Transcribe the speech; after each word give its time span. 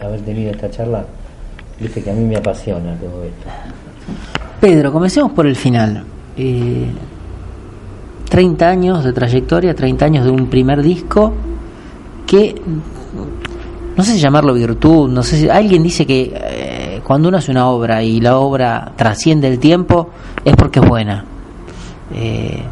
haber 0.00 0.20
tenido 0.20 0.50
esta 0.50 0.70
charla. 0.70 1.04
Viste 1.78 2.02
que 2.02 2.10
a 2.10 2.14
mí 2.14 2.24
me 2.24 2.36
apasiona 2.36 2.94
todo 2.96 3.24
esto. 3.24 3.48
Pedro, 4.60 4.92
comencemos 4.92 5.32
por 5.32 5.46
el 5.46 5.56
final. 5.56 6.04
Eh, 6.36 6.90
30 8.28 8.68
años 8.68 9.04
de 9.04 9.12
trayectoria, 9.12 9.74
30 9.74 10.04
años 10.04 10.24
de 10.24 10.30
un 10.30 10.46
primer 10.48 10.82
disco 10.82 11.32
que 12.26 12.54
no 13.96 14.04
sé 14.04 14.12
si 14.12 14.20
llamarlo 14.20 14.54
virtud, 14.54 15.10
no 15.10 15.22
sé 15.22 15.36
si 15.36 15.48
alguien 15.48 15.82
dice 15.82 16.06
que 16.06 16.32
eh, 16.34 17.00
cuando 17.04 17.28
uno 17.28 17.38
hace 17.38 17.50
una 17.50 17.68
obra 17.68 18.02
y 18.02 18.20
la 18.20 18.38
obra 18.38 18.92
trasciende 18.96 19.48
el 19.48 19.58
tiempo 19.58 20.10
es 20.44 20.54
porque 20.54 20.78
es 20.78 20.88
buena. 20.88 21.24
Eh, 22.14 22.62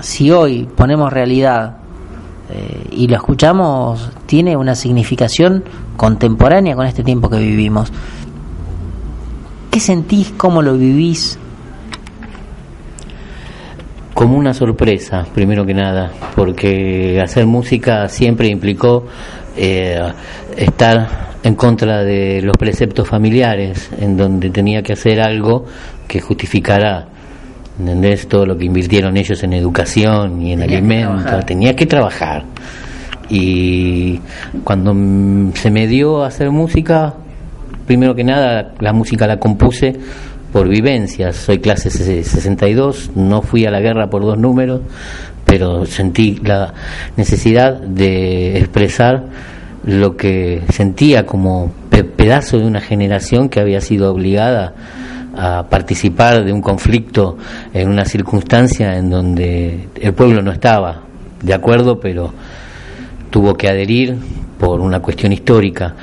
si 0.00 0.30
hoy 0.30 0.68
ponemos 0.76 1.12
realidad 1.12 1.76
eh, 2.52 2.86
y 2.90 3.08
lo 3.08 3.16
escuchamos, 3.16 4.10
tiene 4.26 4.56
una 4.56 4.74
significación 4.74 5.64
contemporánea 5.96 6.74
con 6.74 6.86
este 6.86 7.02
tiempo 7.02 7.30
que 7.30 7.38
vivimos. 7.38 7.90
¿Qué 9.70 9.80
sentís? 9.80 10.32
¿Cómo 10.36 10.60
lo 10.60 10.76
vivís? 10.76 11.38
Como 14.12 14.36
una 14.36 14.52
sorpresa, 14.52 15.26
primero 15.34 15.64
que 15.64 15.72
nada, 15.72 16.12
porque 16.36 17.18
hacer 17.22 17.46
música 17.46 18.08
siempre 18.08 18.48
implicó 18.48 19.06
eh, 19.56 19.98
estar 20.56 21.32
en 21.42 21.54
contra 21.54 22.04
de 22.04 22.42
los 22.42 22.56
preceptos 22.56 23.08
familiares, 23.08 23.90
en 23.98 24.16
donde 24.16 24.50
tenía 24.50 24.82
que 24.82 24.92
hacer 24.92 25.20
algo 25.20 25.64
que 26.06 26.20
justificara 26.20 27.08
¿entendés? 27.78 28.28
todo 28.28 28.46
lo 28.46 28.56
que 28.56 28.64
invirtieron 28.66 29.16
ellos 29.16 29.42
en 29.42 29.52
educación 29.52 30.42
y 30.42 30.52
en 30.52 30.62
alimentos, 30.62 31.46
tenía 31.46 31.74
que 31.74 31.86
trabajar. 31.86 32.44
Y 33.28 34.20
cuando 34.64 34.94
se 35.54 35.70
me 35.70 35.86
dio 35.86 36.22
a 36.22 36.28
hacer 36.28 36.50
música, 36.50 37.14
primero 37.86 38.14
que 38.14 38.24
nada, 38.24 38.74
la 38.80 38.92
música 38.92 39.26
la 39.26 39.38
compuse 39.38 39.96
por 40.52 40.68
vivencias. 40.68 41.36
Soy 41.36 41.58
clase 41.58 41.90
62, 41.90 43.12
no 43.14 43.42
fui 43.42 43.64
a 43.64 43.70
la 43.70 43.80
guerra 43.80 44.10
por 44.10 44.22
dos 44.22 44.38
números, 44.38 44.82
pero 45.46 45.86
sentí 45.86 46.40
la 46.44 46.74
necesidad 47.16 47.80
de 47.80 48.58
expresar 48.58 49.24
lo 49.84 50.16
que 50.16 50.62
sentía 50.68 51.26
como 51.26 51.72
pedazo 51.90 52.58
de 52.58 52.66
una 52.66 52.80
generación 52.80 53.48
que 53.48 53.60
había 53.60 53.80
sido 53.80 54.12
obligada 54.12 54.74
a 55.36 55.66
participar 55.68 56.44
de 56.44 56.52
un 56.52 56.60
conflicto 56.60 57.38
en 57.72 57.88
una 57.88 58.04
circunstancia 58.04 58.96
en 58.96 59.10
donde 59.10 59.88
el 60.00 60.12
pueblo 60.12 60.42
no 60.42 60.52
estaba 60.52 61.02
de 61.42 61.54
acuerdo, 61.54 61.98
pero 61.98 62.32
tuvo 63.30 63.54
que 63.54 63.68
adherir 63.68 64.16
por 64.58 64.80
una 64.80 65.00
cuestión 65.00 65.32
histórica. 65.32 65.94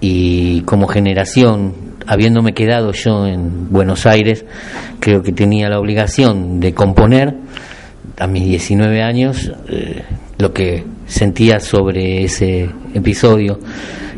Y 0.00 0.62
como 0.62 0.86
generación, 0.88 1.74
habiéndome 2.06 2.54
quedado 2.54 2.92
yo 2.92 3.26
en 3.26 3.70
Buenos 3.70 4.06
Aires, 4.06 4.44
creo 4.98 5.22
que 5.22 5.32
tenía 5.32 5.68
la 5.68 5.78
obligación 5.78 6.58
de 6.58 6.74
componer 6.74 7.36
a 8.18 8.26
mis 8.26 8.44
19 8.44 9.02
años 9.02 9.52
eh, 9.68 10.02
lo 10.38 10.52
que 10.52 10.84
sentía 11.06 11.60
sobre 11.60 12.24
ese 12.24 12.68
episodio. 12.94 13.60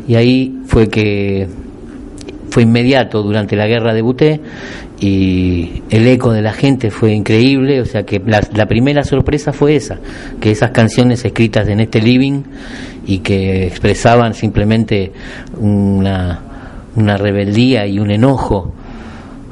Y 0.07 0.15
ahí 0.15 0.61
fue 0.67 0.89
que 0.89 1.47
fue 2.53 2.61
inmediato 2.61 3.23
durante 3.23 3.55
la 3.55 3.65
guerra 3.65 3.95
debuté 3.95 4.39
y 4.99 5.81
el 5.89 6.05
eco 6.05 6.31
de 6.31 6.43
la 6.43 6.53
gente 6.53 6.91
fue 6.91 7.11
increíble, 7.11 7.81
o 7.81 7.85
sea 7.85 8.03
que 8.03 8.21
la, 8.23 8.47
la, 8.53 8.67
primera 8.67 9.03
sorpresa 9.03 9.51
fue 9.51 9.75
esa, 9.75 9.97
que 10.39 10.51
esas 10.51 10.69
canciones 10.69 11.25
escritas 11.25 11.67
en 11.67 11.79
este 11.79 11.99
living 11.99 12.43
y 13.07 13.19
que 13.19 13.65
expresaban 13.65 14.35
simplemente 14.35 15.11
una, 15.57 16.41
una 16.95 17.17
rebeldía 17.17 17.87
y 17.87 17.97
un 17.97 18.11
enojo 18.11 18.71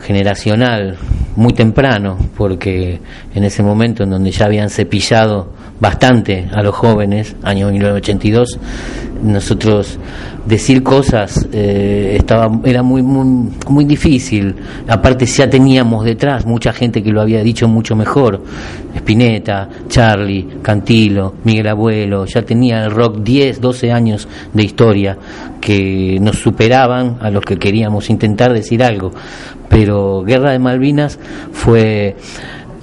generacional 0.03 0.97
muy 1.35 1.53
temprano, 1.53 2.19
porque 2.37 2.99
en 3.33 3.43
ese 3.43 3.63
momento 3.63 4.03
en 4.03 4.11
donde 4.11 4.29
ya 4.29 4.45
habían 4.45 4.69
cepillado 4.69 5.53
bastante 5.81 6.47
a 6.53 6.61
los 6.61 6.75
jóvenes, 6.75 7.35
año 7.43 7.69
1982, 7.71 8.59
nosotros 9.23 9.99
decir 10.45 10.81
cosas 10.81 11.47
eh, 11.51 12.15
estaba 12.17 12.49
era 12.63 12.81
muy, 12.83 13.01
muy 13.01 13.49
muy 13.67 13.85
difícil. 13.85 14.55
Aparte 14.87 15.25
ya 15.25 15.49
teníamos 15.49 16.05
detrás 16.05 16.45
mucha 16.45 16.71
gente 16.71 17.03
que 17.03 17.11
lo 17.11 17.21
había 17.21 17.43
dicho 17.43 17.67
mucho 17.67 17.95
mejor. 17.95 18.41
Spinetta, 18.95 19.69
Charlie, 19.87 20.47
Cantilo, 20.61 21.35
Miguel 21.43 21.67
Abuelo 21.67 22.25
ya 22.25 22.43
tenía 22.43 22.83
el 22.83 22.91
rock 22.91 23.19
10, 23.19 23.59
12 23.59 23.91
años 23.91 24.27
de 24.53 24.63
historia 24.63 25.17
que 25.59 26.17
nos 26.21 26.37
superaban 26.37 27.17
a 27.21 27.29
los 27.31 27.43
que 27.43 27.57
queríamos 27.57 28.09
intentar 28.09 28.53
decir 28.53 28.83
algo. 28.83 29.11
Pero 29.69 30.23
Guerra 30.23 30.51
de 30.51 30.59
Malvinas 30.59 31.17
fue 31.53 32.17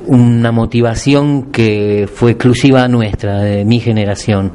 una 0.08 0.52
motivación 0.52 1.52
que 1.52 2.08
fue 2.12 2.32
exclusiva 2.32 2.88
nuestra, 2.88 3.40
de 3.40 3.66
mi 3.66 3.78
generación. 3.78 4.52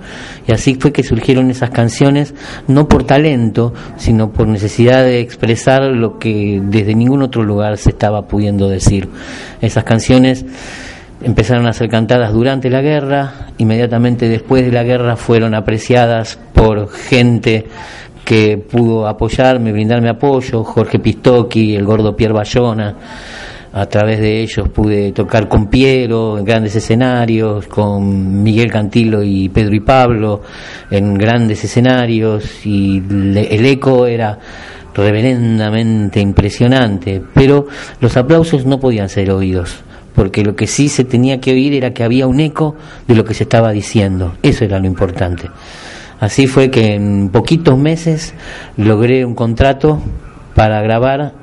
Y 0.48 0.52
así 0.52 0.76
fue 0.76 0.92
que 0.92 1.04
surgieron 1.04 1.52
esas 1.52 1.70
canciones, 1.70 2.34
no 2.68 2.88
por 2.88 3.04
talento, 3.04 3.72
sino 3.96 4.32
por 4.32 4.48
necesidad 4.48 5.04
de 5.04 5.20
expresar 5.20 5.84
lo 5.84 6.18
que 6.18 6.60
desde 6.64 6.96
ningún 6.96 7.22
otro 7.22 7.44
lugar 7.44 7.78
se 7.78 7.92
estaba 7.92 8.28
pudiendo 8.28 8.68
decir. 8.68 9.08
Esas 9.62 9.84
canciones 9.84 10.44
empezaron 11.22 11.68
a 11.68 11.74
ser 11.74 11.88
cantadas 11.88 12.34
durante 12.34 12.72
la 12.72 12.82
guerra, 12.82 13.48
inmediatamente 13.60 14.28
después 14.30 14.66
de 14.66 14.72
la 14.72 14.84
guerra 14.84 15.16
fueron 15.16 15.54
apreciadas 15.54 16.40
por 16.54 16.90
gente 16.90 17.66
que 18.26 18.58
pudo 18.58 19.08
apoyarme, 19.08 19.72
brindarme 19.72 20.10
apoyo, 20.10 20.64
Jorge 20.64 20.98
Pistocchi, 20.98 21.76
el 21.76 21.86
gordo 21.86 22.16
Pierre 22.16 22.34
Bayona, 22.34 22.96
a 23.74 23.88
través 23.88 24.20
de 24.20 24.42
ellos 24.42 24.70
pude 24.70 25.12
tocar 25.14 25.48
con 25.48 25.68
Piero 25.68 26.38
en 26.38 26.46
grandes 26.46 26.76
escenarios, 26.76 27.68
con 27.68 28.44
Miguel 28.44 28.72
Cantilo 28.72 29.24
y 29.24 29.50
Pedro 29.50 29.76
y 29.76 29.80
Pablo 29.80 30.42
en 30.92 31.16
grandes 31.16 31.64
escenarios 31.64 32.66
y 32.66 32.98
el 32.98 33.66
eco 33.66 34.06
era 34.06 34.38
reverendamente 34.94 36.20
impresionante, 36.20 37.20
pero 37.34 37.66
los 38.00 38.16
aplausos 38.16 38.68
no 38.68 38.80
podían 38.80 39.10
ser 39.10 39.32
oídos, 39.32 39.84
porque 40.14 40.44
lo 40.44 40.56
que 40.56 40.68
sí 40.68 40.88
se 40.88 41.04
tenía 41.04 41.40
que 41.40 41.52
oír 41.52 41.74
era 41.74 41.94
que 41.94 42.04
había 42.04 42.28
un 42.28 42.40
eco 42.40 42.76
de 43.08 43.16
lo 43.16 43.26
que 43.26 43.34
se 43.34 43.44
estaba 43.44 43.72
diciendo, 43.72 44.36
eso 44.44 44.66
era 44.66 44.78
lo 44.78 44.86
importante. 44.86 45.50
Así 46.20 46.46
fue 46.46 46.70
que 46.70 46.94
en 46.94 47.30
poquitos 47.30 47.78
meses 47.78 48.36
logré 48.78 49.26
un 49.26 49.34
contrato 49.34 50.00
para 50.54 50.80
grabar 50.82 51.43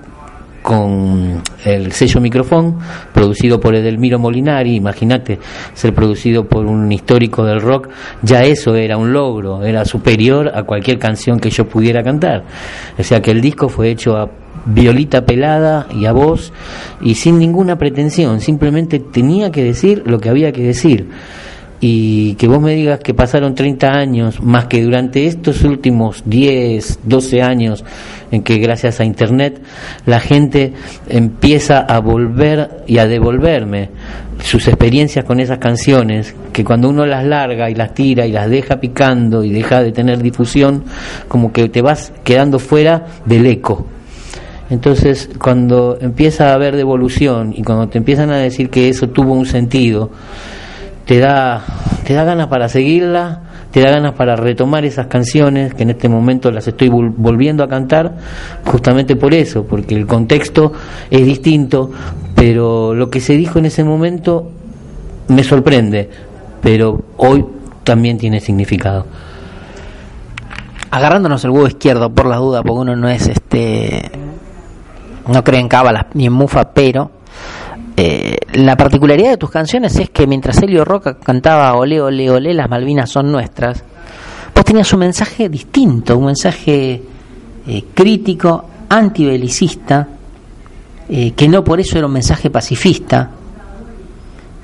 con 0.62 1.42
el 1.64 1.92
sello 1.92 2.20
micrófono 2.20 2.78
producido 3.12 3.58
por 3.60 3.74
Edelmiro 3.74 4.18
Molinari, 4.18 4.76
imagínate 4.76 5.38
ser 5.74 5.94
producido 5.94 6.46
por 6.46 6.66
un 6.66 6.90
histórico 6.92 7.44
del 7.44 7.60
rock, 7.60 7.88
ya 8.22 8.42
eso 8.42 8.74
era 8.74 8.96
un 8.96 9.12
logro, 9.12 9.64
era 9.64 9.84
superior 9.84 10.50
a 10.54 10.62
cualquier 10.64 10.98
canción 10.98 11.38
que 11.38 11.50
yo 11.50 11.66
pudiera 11.66 12.02
cantar. 12.02 12.44
O 12.98 13.02
sea 13.02 13.20
que 13.20 13.30
el 13.30 13.40
disco 13.40 13.68
fue 13.68 13.90
hecho 13.90 14.16
a 14.16 14.30
violita 14.66 15.24
pelada 15.24 15.86
y 15.90 16.04
a 16.04 16.12
voz 16.12 16.52
y 17.00 17.14
sin 17.14 17.38
ninguna 17.38 17.76
pretensión, 17.76 18.40
simplemente 18.40 18.98
tenía 18.98 19.50
que 19.50 19.64
decir 19.64 20.02
lo 20.04 20.18
que 20.18 20.28
había 20.28 20.52
que 20.52 20.62
decir 20.62 21.08
y 21.80 22.34
que 22.34 22.46
vos 22.46 22.60
me 22.60 22.74
digas 22.74 23.00
que 23.00 23.14
pasaron 23.14 23.54
30 23.54 23.88
años, 23.88 24.42
más 24.42 24.66
que 24.66 24.82
durante 24.82 25.26
estos 25.26 25.64
últimos 25.64 26.22
10, 26.26 27.00
12 27.04 27.42
años 27.42 27.84
en 28.30 28.42
que 28.42 28.58
gracias 28.58 29.00
a 29.00 29.04
Internet 29.04 29.62
la 30.04 30.20
gente 30.20 30.74
empieza 31.08 31.78
a 31.80 31.98
volver 32.00 32.84
y 32.86 32.98
a 32.98 33.06
devolverme 33.06 33.88
sus 34.42 34.68
experiencias 34.68 35.24
con 35.24 35.40
esas 35.40 35.58
canciones, 35.58 36.34
que 36.52 36.64
cuando 36.64 36.88
uno 36.88 37.06
las 37.06 37.24
larga 37.24 37.70
y 37.70 37.74
las 37.74 37.94
tira 37.94 38.26
y 38.26 38.32
las 38.32 38.48
deja 38.50 38.78
picando 38.78 39.42
y 39.42 39.50
deja 39.50 39.82
de 39.82 39.92
tener 39.92 40.22
difusión, 40.22 40.84
como 41.28 41.52
que 41.52 41.68
te 41.68 41.82
vas 41.82 42.12
quedando 42.24 42.58
fuera 42.58 43.06
del 43.24 43.46
eco. 43.46 43.86
Entonces, 44.70 45.28
cuando 45.42 45.98
empieza 46.00 46.50
a 46.50 46.54
haber 46.54 46.76
devolución 46.76 47.52
y 47.56 47.62
cuando 47.62 47.88
te 47.88 47.98
empiezan 47.98 48.30
a 48.30 48.36
decir 48.36 48.70
que 48.70 48.88
eso 48.88 49.08
tuvo 49.08 49.34
un 49.34 49.46
sentido, 49.46 50.10
te 51.06 51.18
da, 51.18 51.62
te 52.04 52.14
da 52.14 52.24
ganas 52.24 52.48
para 52.48 52.68
seguirla, 52.68 53.42
te 53.70 53.80
da 53.80 53.90
ganas 53.90 54.14
para 54.14 54.36
retomar 54.36 54.84
esas 54.84 55.06
canciones 55.06 55.74
que 55.74 55.84
en 55.84 55.90
este 55.90 56.08
momento 56.08 56.50
las 56.50 56.66
estoy 56.66 56.88
volviendo 56.88 57.62
a 57.62 57.68
cantar, 57.68 58.16
justamente 58.64 59.16
por 59.16 59.32
eso, 59.34 59.64
porque 59.64 59.94
el 59.94 60.06
contexto 60.06 60.72
es 61.10 61.24
distinto, 61.24 61.90
pero 62.34 62.94
lo 62.94 63.10
que 63.10 63.20
se 63.20 63.34
dijo 63.34 63.58
en 63.58 63.66
ese 63.66 63.84
momento 63.84 64.50
me 65.28 65.44
sorprende, 65.44 66.10
pero 66.60 67.00
hoy 67.16 67.44
también 67.84 68.18
tiene 68.18 68.40
significado. 68.40 69.06
Agarrándonos 70.90 71.44
el 71.44 71.50
huevo 71.50 71.68
izquierdo 71.68 72.12
por 72.12 72.26
las 72.26 72.40
dudas, 72.40 72.62
porque 72.66 72.80
uno 72.80 72.96
no 72.96 73.08
es 73.08 73.28
este, 73.28 74.10
no 75.28 75.44
cree 75.44 75.60
en 75.60 75.68
cábalas 75.68 76.06
ni 76.14 76.26
en 76.26 76.32
mufa, 76.32 76.72
pero 76.72 77.12
eh, 78.02 78.38
la 78.54 78.78
particularidad 78.78 79.32
de 79.32 79.36
tus 79.36 79.50
canciones 79.50 79.94
es 79.98 80.08
que 80.08 80.26
mientras 80.26 80.62
Helio 80.62 80.86
Roca 80.86 81.18
cantaba 81.18 81.74
Ole, 81.74 82.00
ole, 82.00 82.30
ole, 82.30 82.54
las 82.54 82.70
Malvinas 82.70 83.10
son 83.10 83.30
nuestras, 83.30 83.84
vos 84.54 84.64
tenías 84.64 84.90
un 84.94 85.00
mensaje 85.00 85.50
distinto, 85.50 86.16
un 86.16 86.24
mensaje 86.24 87.02
eh, 87.66 87.84
crítico, 87.92 88.64
antibelicista, 88.88 90.08
eh, 91.10 91.32
que 91.32 91.46
no 91.46 91.62
por 91.62 91.78
eso 91.78 91.98
era 91.98 92.06
un 92.06 92.14
mensaje 92.14 92.48
pacifista, 92.48 93.32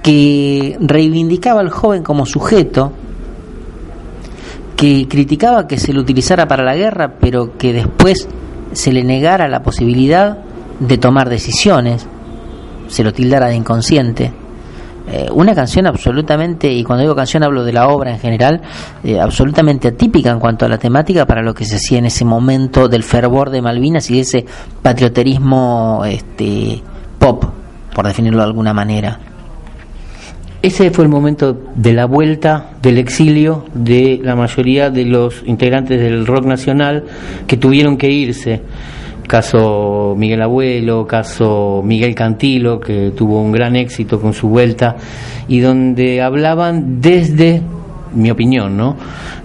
que 0.02 0.78
reivindicaba 0.80 1.60
al 1.60 1.68
joven 1.68 2.02
como 2.02 2.24
sujeto, 2.24 2.90
que 4.76 5.06
criticaba 5.08 5.66
que 5.66 5.76
se 5.76 5.92
lo 5.92 6.00
utilizara 6.00 6.48
para 6.48 6.64
la 6.64 6.74
guerra, 6.74 7.12
pero 7.20 7.58
que 7.58 7.74
después 7.74 8.26
se 8.72 8.92
le 8.92 9.04
negara 9.04 9.46
la 9.46 9.62
posibilidad 9.62 10.38
de 10.80 10.96
tomar 10.96 11.28
decisiones, 11.28 12.06
se 12.88 13.04
lo 13.04 13.12
tildara 13.12 13.48
de 13.48 13.56
inconsciente. 13.56 14.32
Eh, 15.08 15.28
una 15.32 15.54
canción 15.54 15.86
absolutamente, 15.86 16.72
y 16.72 16.82
cuando 16.82 17.02
digo 17.02 17.14
canción 17.14 17.44
hablo 17.44 17.62
de 17.62 17.72
la 17.72 17.88
obra 17.88 18.10
en 18.10 18.18
general, 18.18 18.60
eh, 19.04 19.20
absolutamente 19.20 19.88
atípica 19.88 20.32
en 20.32 20.40
cuanto 20.40 20.66
a 20.66 20.68
la 20.68 20.78
temática 20.78 21.24
para 21.26 21.42
lo 21.42 21.54
que 21.54 21.64
se 21.64 21.76
hacía 21.76 21.98
en 21.98 22.06
ese 22.06 22.24
momento 22.24 22.88
del 22.88 23.04
fervor 23.04 23.50
de 23.50 23.62
Malvinas 23.62 24.10
y 24.10 24.14
de 24.14 24.20
ese 24.20 24.44
patrioterismo 24.82 26.02
este, 26.04 26.82
pop, 27.20 27.44
por 27.94 28.04
definirlo 28.04 28.38
de 28.38 28.46
alguna 28.46 28.74
manera. 28.74 29.20
Ese 30.60 30.90
fue 30.90 31.04
el 31.04 31.10
momento 31.10 31.56
de 31.76 31.92
la 31.92 32.06
vuelta 32.06 32.70
del 32.82 32.98
exilio 32.98 33.64
de 33.74 34.20
la 34.24 34.34
mayoría 34.34 34.90
de 34.90 35.04
los 35.04 35.44
integrantes 35.46 36.00
del 36.00 36.26
rock 36.26 36.46
nacional 36.46 37.04
que 37.46 37.56
tuvieron 37.56 37.96
que 37.96 38.10
irse. 38.10 38.62
Caso 39.26 40.14
Miguel 40.16 40.42
Abuelo, 40.42 41.06
caso 41.06 41.82
Miguel 41.84 42.14
Cantilo, 42.14 42.78
que 42.78 43.12
tuvo 43.16 43.40
un 43.40 43.52
gran 43.52 43.76
éxito 43.76 44.20
con 44.20 44.32
su 44.32 44.48
vuelta, 44.48 44.96
y 45.48 45.60
donde 45.60 46.22
hablaban 46.22 47.00
desde 47.00 47.62
mi 48.14 48.30
opinión, 48.30 48.76
¿no? 48.76 48.96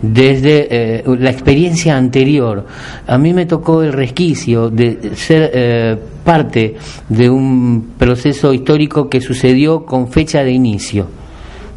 Desde 0.01 0.67
eh, 0.69 1.03
la 1.19 1.29
experiencia 1.29 1.97
anterior. 1.97 2.65
A 3.05 3.17
mí 3.17 3.33
me 3.33 3.45
tocó 3.45 3.83
el 3.83 3.93
resquicio 3.93 4.69
de 4.69 5.15
ser 5.15 5.51
eh, 5.53 5.97
parte 6.23 6.75
de 7.09 7.29
un 7.29 7.93
proceso 7.97 8.53
histórico 8.53 9.09
que 9.09 9.21
sucedió 9.21 9.85
con 9.85 10.09
fecha 10.09 10.43
de 10.43 10.51
inicio. 10.51 11.20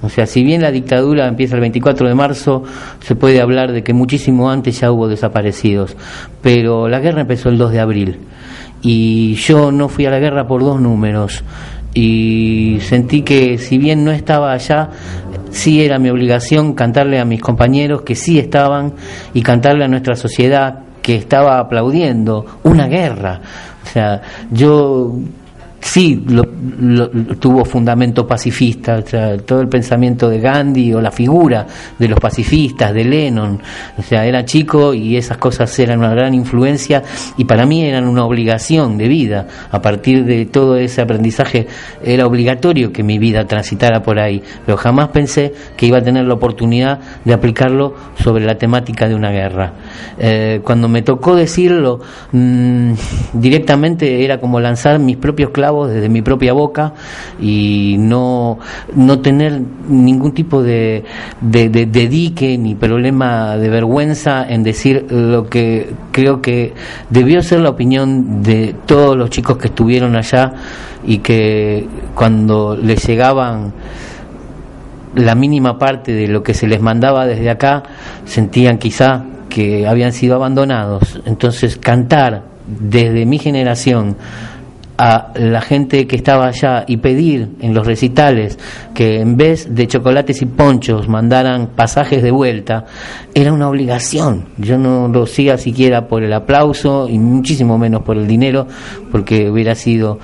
O 0.03 0.09
sea, 0.09 0.27
si 0.27 0.43
bien 0.43 0.63
la 0.63 0.71
dictadura 0.71 1.27
empieza 1.27 1.55
el 1.55 1.61
24 1.63 2.09
de 2.09 2.15
marzo, 2.15 2.63
se 3.01 3.15
puede 3.15 3.41
hablar 3.41 3.73
de 3.73 3.83
que 3.83 3.95
muchísimo 3.95 4.51
antes 4.51 4.81
ya 4.81 4.91
hubo 4.91 5.09
desaparecidos, 5.09 5.97
pero 6.43 6.89
la 6.89 7.01
guerra 7.01 7.23
empezó 7.23 7.49
el 7.49 7.59
2 7.59 7.73
de 7.73 7.81
abril. 7.81 8.19
Y 8.83 9.35
yo 9.37 9.73
no 9.73 9.89
fui 9.89 10.05
a 10.05 10.11
la 10.11 10.19
guerra 10.19 10.47
por 10.47 10.63
dos 10.63 10.79
números. 10.79 11.43
Y 11.95 12.79
sentí 12.81 13.23
que 13.23 13.57
si 13.57 13.79
bien 13.79 14.05
no 14.05 14.11
estaba 14.11 14.53
allá, 14.53 14.91
sí 15.51 15.83
era 15.83 15.99
mi 15.99 16.11
obligación 16.11 16.75
cantarle 16.75 17.19
a 17.19 17.25
mis 17.25 17.41
compañeros 17.41 18.03
que 18.03 18.15
sí 18.15 18.39
estaban 18.39 18.93
y 19.33 19.43
cantarle 19.43 19.85
a 19.85 19.89
nuestra 19.89 20.17
sociedad 20.17 20.81
que 21.01 21.17
estaba 21.17 21.59
aplaudiendo 21.59 22.45
una 22.65 22.89
guerra. 22.89 23.41
O 23.85 23.87
sea, 23.87 24.21
yo 24.51 25.15
sí 25.85 26.25
lo, 26.29 26.45
tuvo 27.37 27.65
fundamento 27.65 28.27
pacifista, 28.27 28.97
o 29.05 29.07
sea, 29.07 29.37
todo 29.37 29.61
el 29.61 29.69
pensamiento 29.69 30.31
de 30.31 30.41
Gandhi 30.41 30.95
o 30.95 31.01
la 31.01 31.11
figura 31.11 31.67
de 31.99 32.09
los 32.09 32.19
pacifistas, 32.19 32.95
de 32.95 33.05
Lennon, 33.05 33.61
o 33.99 34.03
sea, 34.03 34.25
era 34.25 34.47
chico 34.47 34.95
y 34.95 35.19
esas 35.19 35.37
cosas 35.37 35.79
eran 35.79 35.99
una 35.99 36.11
gran 36.11 36.33
influencia 36.33 37.03
y 37.37 37.45
para 37.45 37.67
mí 37.67 37.85
eran 37.85 38.09
una 38.09 38.25
obligación 38.25 38.97
de 38.97 39.09
vida. 39.09 39.47
A 39.71 39.83
partir 39.83 40.25
de 40.25 40.47
todo 40.47 40.77
ese 40.77 41.03
aprendizaje 41.03 41.67
era 42.03 42.27
obligatorio 42.27 42.91
que 42.91 43.03
mi 43.03 43.19
vida 43.19 43.47
transitara 43.47 44.03
por 44.03 44.19
ahí, 44.19 44.43
pero 44.65 44.79
jamás 44.79 45.09
pensé 45.09 45.53
que 45.77 45.85
iba 45.85 45.99
a 45.99 46.03
tener 46.03 46.25
la 46.25 46.35
oportunidad 46.35 46.99
de 47.25 47.35
aplicarlo 47.35 47.95
sobre 48.23 48.47
la 48.47 48.57
temática 48.57 49.07
de 49.07 49.15
una 49.15 49.31
guerra. 49.31 49.75
Eh, 50.19 50.61
cuando 50.65 50.89
me 50.89 51.03
tocó 51.03 51.37
decirlo 51.37 52.01
mmm, 52.33 52.93
directamente 53.35 54.25
era 54.25 54.41
como 54.41 54.61
lanzar 54.61 54.99
mis 54.99 55.19
propios 55.19 55.51
clavos 55.51 55.74
desde 55.83 56.09
mi 56.09 56.23
propia 56.23 56.53
boca 56.53 56.93
y 57.41 57.97
no, 57.99 58.59
no 58.95 59.21
tener 59.21 59.61
ningún 59.89 60.33
tipo 60.33 60.63
de, 60.63 61.05
de, 61.41 61.69
de, 61.69 62.09
dique 62.09 62.57
ni 62.57 62.75
problema 62.75 63.57
de 63.57 63.69
vergüenza 63.69 64.47
en 64.49 64.63
decir 64.63 65.07
lo 65.11 65.49
que 65.49 65.93
creo 66.13 66.41
que 66.41 66.73
debió 67.11 67.43
ser 67.43 67.61
la 67.61 67.71
opinión 67.71 68.43
de 68.43 68.75
todos 68.87 69.17
los 69.17 69.31
chicos 69.31 69.59
que 69.59 69.69
estuvieron 69.69 70.17
allá 70.17 70.53
y 71.07 71.19
que 71.19 71.87
cuando 72.15 72.77
les 72.77 73.07
llegaban 73.07 73.73
la 75.15 75.35
mínima 75.35 75.79
parte 75.79 76.13
de 76.13 76.29
lo 76.29 76.43
que 76.43 76.55
se 76.55 76.67
les 76.67 76.81
mandaba 76.81 77.27
desde 77.27 77.51
acá 77.51 77.83
sentían 78.25 78.79
quizá 78.79 79.25
que 79.49 79.87
habían 79.87 80.13
sido 80.13 80.35
abandonados. 80.35 81.21
Entonces 81.27 81.77
cantar 81.77 82.43
desde 82.67 83.25
mi 83.27 83.39
generación 83.39 84.17
a 84.97 85.33
la 85.35 85.61
gente 85.61 86.07
que 86.07 86.17
estaba 86.17 86.47
allá 86.47 86.85
y 86.87 86.99
pedir 86.99 87.51
en 87.61 87.75
los 87.75 87.87
recitales 87.87 88.59
que 88.95 89.21
en 89.21 89.37
vez 89.37 89.75
de 89.75 89.89
chocolates 89.89 90.41
y 90.43 90.47
ponchos 90.47 91.09
mandaran 91.09 91.69
pasajes 91.75 92.23
de 92.23 92.31
vuelta, 92.31 92.85
era 93.35 93.53
una 93.53 93.69
obligación. 93.69 94.47
Yo 94.57 94.79
no 94.79 95.09
lo 95.09 95.25
hacía 95.25 95.59
siquiera 95.59 96.07
por 96.07 96.23
el 96.23 96.33
aplauso 96.33 97.09
y 97.09 97.19
muchísimo 97.19 97.77
menos 97.77 98.03
por 98.03 98.17
el 98.17 98.27
dinero, 98.27 98.67
porque 99.11 99.51
hubiera 99.51 99.75
sido 99.75 100.19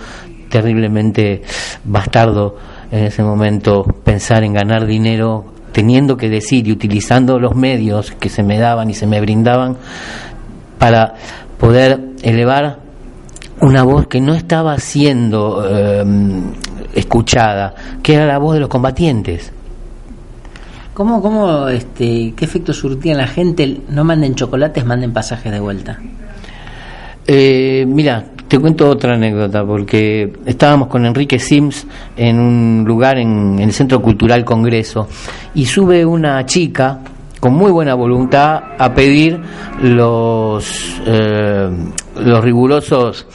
terriblemente 0.48 1.42
bastardo 1.84 2.56
en 2.90 3.04
ese 3.04 3.22
momento 3.22 3.84
pensar 4.04 4.44
en 4.44 4.52
ganar 4.52 4.86
dinero 4.86 5.46
teniendo 5.72 6.16
que 6.16 6.28
decir 6.28 6.66
y 6.66 6.72
utilizando 6.72 7.38
los 7.38 7.54
medios 7.54 8.10
que 8.12 8.28
se 8.28 8.42
me 8.42 8.58
daban 8.58 8.90
y 8.90 8.94
se 8.94 9.06
me 9.06 9.20
brindaban 9.20 9.76
para 10.78 11.14
poder 11.58 12.00
elevar 12.22 12.89
una 13.60 13.82
voz 13.82 14.06
que 14.06 14.20
no 14.20 14.34
estaba 14.34 14.78
siendo 14.78 15.64
eh, 15.68 16.04
escuchada, 16.94 17.74
que 18.02 18.14
era 18.14 18.26
la 18.26 18.38
voz 18.38 18.54
de 18.54 18.60
los 18.60 18.68
combatientes. 18.68 19.52
¿Cómo, 20.94 21.22
cómo, 21.22 21.68
este, 21.68 22.34
qué 22.36 22.44
efecto 22.44 22.72
surtía 22.72 23.12
en 23.12 23.18
la 23.18 23.26
gente? 23.26 23.80
No 23.88 24.04
manden 24.04 24.34
chocolates, 24.34 24.84
manden 24.84 25.12
pasajes 25.12 25.52
de 25.52 25.60
vuelta. 25.60 25.98
Eh, 27.26 27.84
mira, 27.86 28.24
te 28.48 28.58
cuento 28.58 28.88
otra 28.88 29.14
anécdota, 29.14 29.64
porque 29.64 30.32
estábamos 30.44 30.88
con 30.88 31.06
Enrique 31.06 31.38
Sims 31.38 31.86
en 32.16 32.40
un 32.40 32.84
lugar 32.86 33.18
en, 33.18 33.54
en 33.58 33.60
el 33.60 33.72
Centro 33.72 34.02
Cultural 34.02 34.44
Congreso 34.44 35.06
y 35.54 35.64
sube 35.66 36.04
una 36.04 36.44
chica 36.44 36.98
con 37.40 37.54
muy 37.54 37.72
buena 37.72 37.94
voluntad 37.94 38.60
a 38.78 38.94
pedir 38.94 39.40
los 39.82 41.00
eh, 41.06 41.70
los 42.16 42.44
rigurosos 42.44 43.26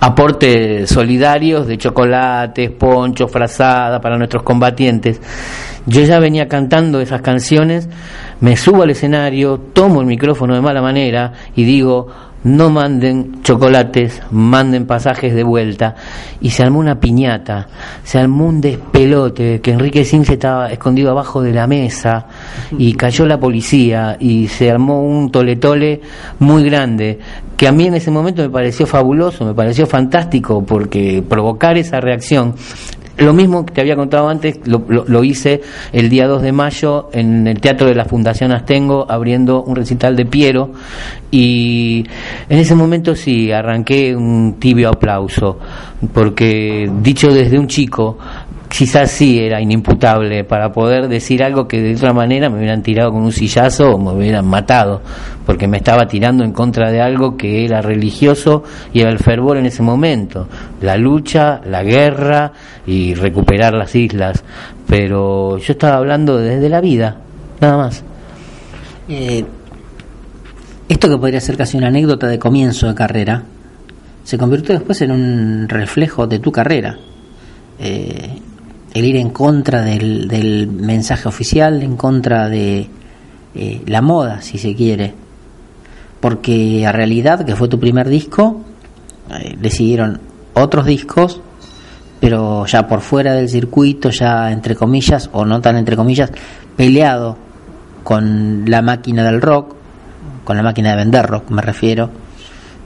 aportes 0.00 0.88
solidarios 0.88 1.66
de 1.66 1.76
chocolates, 1.76 2.70
ponchos, 2.70 3.30
frazada 3.30 4.00
para 4.00 4.16
nuestros 4.16 4.44
combatientes. 4.44 5.20
Yo 5.86 6.02
ya 6.02 6.20
venía 6.20 6.48
cantando 6.48 7.00
esas 7.00 7.22
canciones, 7.22 7.88
me 8.40 8.56
subo 8.56 8.82
al 8.82 8.90
escenario, 8.90 9.58
tomo 9.72 10.00
el 10.00 10.06
micrófono 10.06 10.54
de 10.54 10.60
mala 10.60 10.82
manera 10.82 11.32
y 11.56 11.64
digo, 11.64 12.08
no 12.44 12.70
manden 12.70 13.42
chocolates, 13.42 14.22
manden 14.30 14.86
pasajes 14.86 15.34
de 15.34 15.42
vuelta. 15.42 15.94
Y 16.40 16.50
se 16.50 16.62
armó 16.62 16.78
una 16.78 17.00
piñata, 17.00 17.68
se 18.04 18.18
armó 18.18 18.46
un 18.46 18.60
despelote, 18.60 19.60
que 19.60 19.72
Enrique 19.72 20.04
Sims 20.04 20.30
estaba 20.30 20.70
escondido 20.70 21.10
abajo 21.10 21.42
de 21.42 21.52
la 21.52 21.66
mesa 21.66 22.26
y 22.76 22.94
cayó 22.94 23.26
la 23.26 23.38
policía 23.38 24.16
y 24.18 24.48
se 24.48 24.70
armó 24.70 25.02
un 25.02 25.30
toletole 25.30 26.00
muy 26.38 26.64
grande, 26.64 27.18
que 27.56 27.66
a 27.66 27.72
mí 27.72 27.86
en 27.86 27.94
ese 27.94 28.10
momento 28.10 28.42
me 28.42 28.50
pareció 28.50 28.86
fabuloso, 28.86 29.44
me 29.44 29.54
pareció 29.54 29.86
fantástico, 29.86 30.64
porque 30.64 31.24
provocar 31.28 31.76
esa 31.76 32.00
reacción 32.00 32.54
lo 33.18 33.34
mismo 33.34 33.66
que 33.66 33.74
te 33.74 33.80
había 33.80 33.96
contado 33.96 34.28
antes, 34.28 34.60
lo, 34.64 35.24
hice 35.24 35.60
el 35.92 36.08
día 36.08 36.26
2 36.26 36.42
de 36.42 36.52
mayo 36.52 37.08
en 37.12 37.46
el 37.46 37.60
Teatro 37.60 37.88
de 37.88 37.94
la 37.94 38.04
Fundación 38.04 38.52
Astengo, 38.52 39.06
abriendo 39.08 39.62
un 39.62 39.76
recital 39.76 40.16
de 40.16 40.24
Piero, 40.24 40.70
y 41.30 42.04
en 42.48 42.58
ese 42.58 42.74
momento 42.74 43.14
sí, 43.14 43.50
arranqué 43.50 44.14
un 44.14 44.56
tibio 44.58 44.88
aplauso, 44.88 45.58
porque 46.12 46.90
dicho 47.02 47.32
desde 47.32 47.58
un 47.58 47.66
chico, 47.66 48.18
quizás 48.68 49.10
sí 49.10 49.38
era 49.38 49.60
inimputable 49.60 50.44
para 50.44 50.72
poder 50.72 51.08
decir 51.08 51.42
algo 51.42 51.66
que 51.66 51.80
de 51.80 51.94
otra 51.94 52.12
manera 52.12 52.48
me 52.50 52.58
hubieran 52.58 52.82
tirado 52.82 53.10
con 53.12 53.22
un 53.22 53.32
sillazo 53.32 53.94
o 53.94 53.98
me 53.98 54.12
hubieran 54.12 54.46
matado, 54.46 55.00
porque 55.46 55.66
me 55.66 55.78
estaba 55.78 56.06
tirando 56.06 56.44
en 56.44 56.52
contra 56.52 56.90
de 56.90 57.00
algo 57.00 57.36
que 57.36 57.64
era 57.64 57.80
religioso 57.80 58.62
y 58.92 59.00
era 59.00 59.10
el 59.10 59.18
fervor 59.18 59.56
en 59.56 59.66
ese 59.66 59.82
momento, 59.82 60.48
la 60.82 60.96
lucha, 60.96 61.60
la 61.64 61.82
guerra 61.82 62.52
y 62.86 63.14
recuperar 63.14 63.74
las 63.74 63.94
islas. 63.94 64.44
Pero 64.86 65.58
yo 65.58 65.72
estaba 65.72 65.96
hablando 65.96 66.36
desde 66.38 66.68
la 66.68 66.80
vida, 66.80 67.16
nada 67.60 67.76
más. 67.76 68.04
Eh, 69.08 69.44
esto 70.88 71.08
que 71.08 71.18
podría 71.18 71.40
ser 71.40 71.56
casi 71.56 71.76
una 71.76 71.88
anécdota 71.88 72.26
de 72.26 72.38
comienzo 72.38 72.86
de 72.88 72.94
carrera, 72.94 73.42
se 74.24 74.36
convirtió 74.36 74.74
después 74.74 75.00
en 75.02 75.10
un 75.10 75.68
reflejo 75.68 76.26
de 76.26 76.38
tu 76.38 76.52
carrera. 76.52 76.98
Eh, 77.78 78.40
ir 79.04 79.16
en 79.16 79.30
contra 79.30 79.82
del, 79.82 80.68
mensaje 80.68 81.28
oficial, 81.28 81.82
en 81.82 81.96
contra 81.96 82.48
de 82.48 82.88
eh, 83.54 83.82
la 83.86 84.02
moda, 84.02 84.42
si 84.42 84.58
se 84.58 84.74
quiere. 84.74 85.14
porque 86.20 86.84
a 86.84 86.90
realidad, 86.90 87.44
que 87.44 87.54
fue 87.54 87.68
tu 87.68 87.78
primer 87.78 88.08
disco, 88.08 88.62
eh, 89.30 89.56
decidieron 89.60 90.20
otros 90.54 90.86
discos, 90.86 91.40
pero 92.20 92.66
ya 92.66 92.88
por 92.88 93.00
fuera 93.00 93.34
del 93.34 93.48
circuito, 93.48 94.10
ya 94.10 94.50
entre 94.50 94.74
comillas, 94.74 95.30
o 95.32 95.44
no 95.44 95.60
tan 95.60 95.76
entre 95.76 95.96
comillas, 95.96 96.32
peleado 96.76 97.36
con 98.02 98.64
la 98.66 98.82
máquina 98.82 99.24
del 99.24 99.40
rock, 99.40 99.74
con 100.44 100.56
la 100.56 100.62
máquina 100.62 100.90
de 100.90 100.96
vender 100.96 101.26
rock 101.26 101.50
me 101.50 101.62
refiero, 101.62 102.10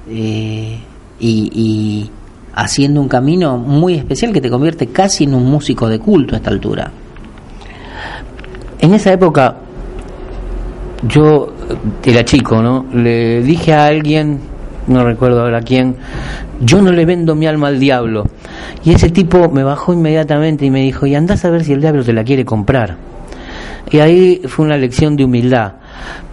eh, 0.08 0.78
y, 1.20 2.10
haciendo 2.54 3.00
un 3.00 3.08
camino 3.08 3.56
muy 3.56 3.94
especial 3.94 4.32
que 4.32 4.40
te 4.40 4.50
convierte 4.50 4.88
casi 4.88 5.24
en 5.24 5.34
un 5.34 5.50
músico 5.50 5.88
de 5.88 5.98
culto 5.98 6.34
a 6.34 6.38
esta 6.38 6.50
altura. 6.50 6.90
En 8.80 8.94
esa 8.94 9.12
época 9.12 9.56
yo 11.06 11.52
era 12.04 12.24
chico, 12.24 12.62
¿no? 12.62 12.86
Le 12.92 13.42
dije 13.42 13.72
a 13.72 13.86
alguien, 13.86 14.38
no 14.86 15.04
recuerdo 15.04 15.42
ahora 15.42 15.62
quién, 15.62 15.96
yo 16.60 16.82
no 16.82 16.92
le 16.92 17.04
vendo 17.04 17.34
mi 17.34 17.46
alma 17.46 17.68
al 17.68 17.80
diablo. 17.80 18.26
Y 18.84 18.92
ese 18.92 19.10
tipo 19.10 19.48
me 19.50 19.64
bajó 19.64 19.92
inmediatamente 19.92 20.66
y 20.66 20.70
me 20.70 20.82
dijo, 20.82 21.06
y 21.06 21.14
andás 21.14 21.44
a 21.44 21.50
ver 21.50 21.64
si 21.64 21.72
el 21.72 21.80
diablo 21.80 22.04
te 22.04 22.12
la 22.12 22.24
quiere 22.24 22.44
comprar. 22.44 22.96
Y 23.90 23.98
ahí 23.98 24.42
fue 24.46 24.64
una 24.64 24.76
lección 24.76 25.16
de 25.16 25.24
humildad, 25.24 25.72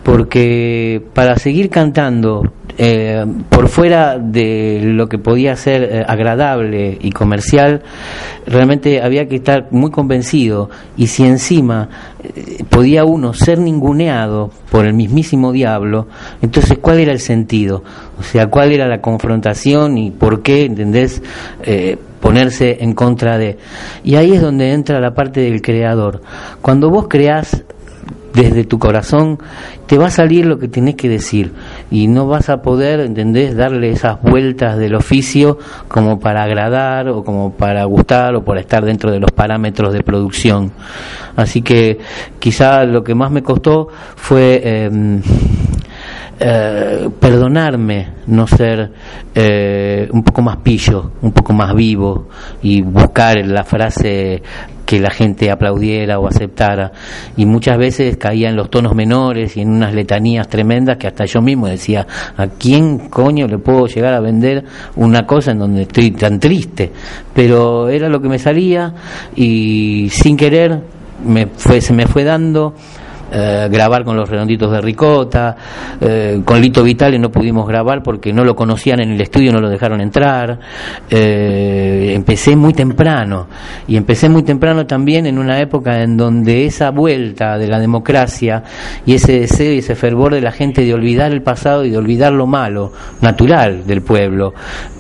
porque 0.04 1.04
para 1.14 1.38
seguir 1.38 1.70
cantando 1.70 2.44
eh, 2.82 3.26
por 3.50 3.68
fuera 3.68 4.18
de 4.18 4.80
lo 4.82 5.10
que 5.10 5.18
podía 5.18 5.54
ser 5.58 5.84
eh, 5.84 6.06
agradable 6.08 6.98
y 7.02 7.12
comercial, 7.12 7.82
realmente 8.46 9.02
había 9.02 9.28
que 9.28 9.36
estar 9.36 9.68
muy 9.72 9.92
convencido 9.92 10.70
y 10.96 11.08
si 11.08 11.26
encima 11.26 11.90
eh, 12.24 12.64
podía 12.70 13.04
uno 13.04 13.34
ser 13.34 13.60
ninguneado 13.60 14.52
por 14.72 14.86
el 14.86 14.94
mismísimo 14.94 15.52
diablo, 15.52 16.08
entonces 16.42 16.78
¿cuál 16.78 17.00
era 17.00 17.12
el 17.12 17.20
sentido? 17.20 17.84
O 18.18 18.24
sea, 18.24 18.48
¿cuál 18.48 18.72
era 18.72 18.88
la 18.88 19.02
confrontación 19.02 19.98
y 19.98 20.12
por 20.12 20.42
qué, 20.42 20.64
¿entendés? 20.64 21.22
ponerse 22.22 22.78
en 22.82 22.94
contra 22.94 23.38
de. 23.38 23.58
Y 24.04 24.16
ahí 24.16 24.34
es 24.34 24.42
donde 24.42 24.74
entra 24.74 25.00
la 25.00 25.14
parte 25.14 25.42
del 25.42 25.62
creador. 25.62 26.22
Cuando 26.62 26.90
vos 26.90 27.08
creás 27.10 27.64
desde 28.34 28.64
tu 28.64 28.80
corazón, 28.80 29.40
te 29.88 29.98
va 29.98 30.08
a 30.08 30.12
salir 30.12 30.46
lo 30.46 30.60
que 30.60 30.68
tenés 30.68 30.96
que 30.96 31.10
decir 31.10 31.52
y 31.90 32.08
no 32.08 32.28
vas 32.28 32.50
a 32.50 32.62
poder, 32.62 33.00
¿entendés?, 33.00 33.56
darle 33.56 33.90
esas 33.90 34.22
vueltas 34.22 34.78
del 34.78 34.96
oficio 34.96 35.58
como 35.88 36.20
para 36.20 36.44
agradar 36.44 37.10
o 37.10 37.24
como 37.24 37.54
para 37.54 37.84
gustar 37.86 38.36
o 38.36 38.44
por 38.44 38.58
estar 38.58 38.86
dentro 38.86 39.12
de 39.12 39.20
los 39.20 39.32
parámetros 39.32 39.94
de 39.94 40.04
producción. 40.04 40.72
Así 41.36 41.62
que 41.62 42.00
quizá 42.40 42.84
lo 42.86 43.04
que 43.04 43.16
más 43.16 43.32
me 43.32 43.44
costó 43.44 43.88
fue... 44.16 44.62
Em, 44.64 45.22
eh, 46.42 47.10
perdonarme 47.20 48.08
no 48.28 48.48
ser 48.48 48.90
eh, 49.36 50.08
un 50.10 50.24
poco 50.24 50.42
más 50.42 50.56
pillo, 50.58 51.12
un 51.22 51.34
poco 51.34 51.52
más 51.52 51.76
vivo 51.76 52.30
y 52.62 52.82
buscar 52.82 53.46
la 53.46 53.66
frase 53.66 54.42
que 54.90 55.00
la 55.00 55.12
gente 55.12 55.52
aplaudiera 55.52 56.18
o 56.18 56.28
aceptara. 56.28 56.92
Y 57.38 57.46
muchas 57.46 57.78
veces 57.78 58.18
caía 58.18 58.50
en 58.50 58.56
los 58.56 58.72
tonos 58.72 58.96
menores 58.96 59.56
y 59.56 59.62
en 59.62 59.70
unas 59.70 59.94
letanías 59.94 60.48
tremendas 60.48 60.98
que 60.98 61.06
hasta 61.06 61.26
yo 61.26 61.44
mismo 61.44 61.68
decía, 61.68 62.08
¿a 62.36 62.48
quién 62.48 63.08
coño 63.08 63.46
le 63.46 63.60
puedo 63.60 63.86
llegar 63.86 64.16
a 64.16 64.20
vender 64.20 64.64
una 64.96 65.28
cosa 65.28 65.52
en 65.52 65.60
donde 65.60 65.84
estoy 65.84 66.10
tan 66.10 66.40
triste? 66.40 66.92
Pero 67.36 67.88
era 67.88 68.10
lo 68.10 68.20
que 68.20 68.30
me 68.30 68.40
salía 68.40 68.92
y 69.36 70.10
sin 70.10 70.36
querer 70.36 70.82
me 71.24 71.46
fue, 71.46 71.82
se 71.82 71.94
me 71.94 72.08
fue 72.08 72.24
dando 72.24 72.74
eh, 73.32 73.68
grabar 73.72 74.04
con 74.04 74.18
los 74.18 74.28
redonditos 74.28 74.72
de 74.72 74.82
Ricota, 74.82 75.56
eh, 76.02 76.42
con 76.44 76.60
Lito 76.60 76.84
Vitale 76.84 77.20
no 77.20 77.30
pudimos 77.30 77.68
grabar 77.68 78.02
porque 78.02 78.34
no 78.34 78.44
lo 78.44 78.56
conocían 78.56 79.02
en 79.02 79.12
el 79.12 79.22
estudio, 79.22 79.52
no 79.52 79.62
lo 79.62 79.70
dejaron 79.70 80.02
entrar. 80.02 80.60
Eh, 81.10 82.12
empecé 82.16 82.56
muy 82.56 82.74
temprano 82.74 83.48
y 83.88 83.98
empecé 83.98 84.30
muy 84.30 84.44
temprano 84.44 84.88
también 84.88 85.28
en 85.28 85.38
una 85.38 85.60
época 85.60 86.02
en 86.02 86.18
donde 86.18 86.66
esa 86.66 86.90
vuelta 86.90 87.58
de 87.58 87.68
la 87.68 87.80
democracia 87.80 88.64
y 89.06 89.14
ese 89.14 89.42
deseo 89.42 89.74
y 89.74 89.80
ese 89.80 89.96
fervor 89.96 90.34
de 90.34 90.42
la 90.42 90.52
gente 90.52 90.84
de 90.84 90.94
olvidar 90.94 91.32
el 91.32 91.44
pasado 91.44 91.86
y 91.86 91.92
de 91.92 91.98
olvidar 91.98 92.34
lo 92.34 92.48
malo, 92.48 92.92
natural 93.22 93.86
del 93.86 94.02
pueblo, 94.02 94.54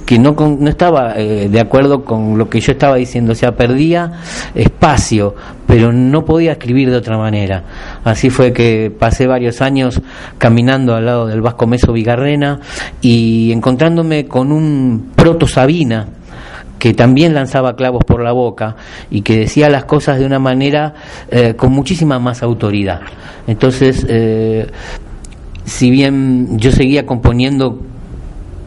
que 0.05 0.19
no, 0.19 0.35
no 0.37 0.69
estaba 0.69 1.13
de 1.13 1.59
acuerdo 1.59 2.03
con 2.03 2.37
lo 2.37 2.49
que 2.49 2.59
yo 2.59 2.71
estaba 2.71 2.95
diciendo, 2.95 3.33
o 3.33 3.35
sea, 3.35 3.55
perdía 3.55 4.11
espacio, 4.55 5.35
pero 5.67 5.91
no 5.93 6.25
podía 6.25 6.53
escribir 6.53 6.89
de 6.89 6.97
otra 6.97 7.17
manera. 7.17 7.63
Fue 8.27 8.51
que 8.51 8.91
pasé 8.91 9.25
varios 9.25 9.61
años 9.61 10.01
caminando 10.37 10.95
al 10.95 11.05
lado 11.05 11.27
del 11.27 11.39
Vasco 11.39 11.65
Meso 11.65 11.93
Vigarrena 11.93 12.59
y 13.01 13.53
encontrándome 13.53 14.25
con 14.25 14.51
un 14.51 15.11
proto 15.15 15.47
Sabina 15.47 16.07
que 16.77 16.93
también 16.93 17.33
lanzaba 17.33 17.75
clavos 17.75 18.03
por 18.05 18.21
la 18.21 18.33
boca 18.33 18.75
y 19.09 19.21
que 19.21 19.39
decía 19.39 19.69
las 19.69 19.85
cosas 19.85 20.19
de 20.19 20.25
una 20.25 20.39
manera 20.39 20.93
eh, 21.29 21.53
con 21.53 21.71
muchísima 21.71 22.19
más 22.19 22.43
autoridad. 22.43 23.01
Entonces, 23.47 24.05
eh, 24.09 24.67
si 25.65 25.91
bien 25.91 26.57
yo 26.57 26.71
seguía 26.71 27.05
componiendo 27.05 27.79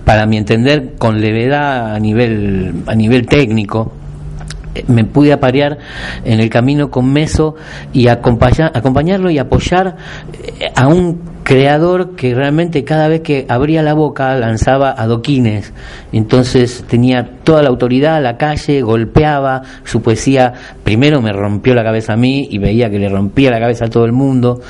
para 0.04 0.26
mi 0.26 0.37
entender 0.37 0.94
con 0.99 1.21
levedad 1.21 1.94
a 1.94 1.99
nivel 1.99 2.82
a 2.87 2.94
nivel 2.94 3.26
técnico 3.26 3.92
me 4.88 5.05
pude 5.05 5.33
aparear 5.33 5.79
en 6.25 6.41
el 6.41 6.49
camino 6.49 6.91
con 6.91 7.12
Meso 7.12 7.55
y 7.93 8.09
acompañarlo 8.09 9.31
y 9.31 9.38
apoyar 9.38 9.97
eh, 10.33 10.71
a 10.75 10.88
un 10.88 11.33
creador 11.43 12.14
que 12.14 12.35
realmente 12.35 12.85
cada 12.85 13.09
vez 13.09 13.21
que 13.21 13.47
abría 13.49 13.83
la 13.83 13.95
boca 13.95 14.35
lanzaba 14.37 14.91
adoquines, 14.91 15.73
entonces 16.12 16.85
tenía 16.88 17.38
toda 17.43 17.62
la 17.62 17.69
autoridad 17.69 18.17
a 18.17 18.21
la 18.21 18.37
calle, 18.37 18.81
golpeaba, 18.83 19.62
su 19.85 20.02
poesía 20.02 20.52
primero 20.85 21.21
me 21.21 21.33
rompió 21.33 21.75
la 21.75 21.83
cabeza 21.83 22.14
a 22.14 22.17
mí 22.17 22.47
y 22.50 22.59
veía 22.59 22.91
que 22.91 22.99
le 22.99 23.09
rompía 23.09 23.50
la 23.50 23.59
cabeza 23.59 23.87
a 23.87 23.88
todo 23.88 24.05
el 24.05 24.12
mundo, 24.12 24.61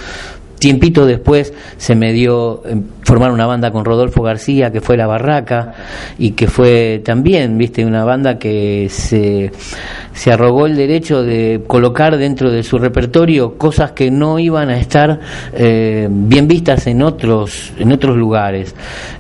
Tiempito 0.63 1.07
después 1.07 1.53
se 1.77 1.97
me 1.97 2.13
dio 2.13 2.63
eh, 2.65 2.81
formar 3.03 3.33
una 3.33 3.47
banda 3.47 3.73
con 3.73 3.85
Rodolfo 3.85 4.23
García, 4.23 4.71
que 4.71 4.81
fue 4.81 4.97
La 4.97 5.09
Barraca, 5.09 5.75
y 6.21 6.31
que 6.31 6.47
fue 6.47 7.03
también, 7.05 7.59
viste, 7.59 7.85
una 7.85 8.05
banda 8.05 8.39
que 8.39 8.87
se, 8.89 9.51
se 10.13 10.31
arrogó 10.31 10.67
el 10.67 10.77
derecho 10.77 11.25
de 11.25 11.65
colocar 11.67 12.17
dentro 12.17 12.53
de 12.53 12.63
su 12.63 12.79
repertorio 12.79 13.59
cosas 13.59 13.91
que 13.91 14.13
no 14.13 14.39
iban 14.39 14.71
a 14.71 14.79
estar 14.79 15.19
eh, 15.53 16.07
bien 16.09 16.47
vistas 16.47 16.87
en 16.87 17.03
otros, 17.03 17.73
en 17.77 17.91
otros 17.91 18.17
lugares. 18.17 18.73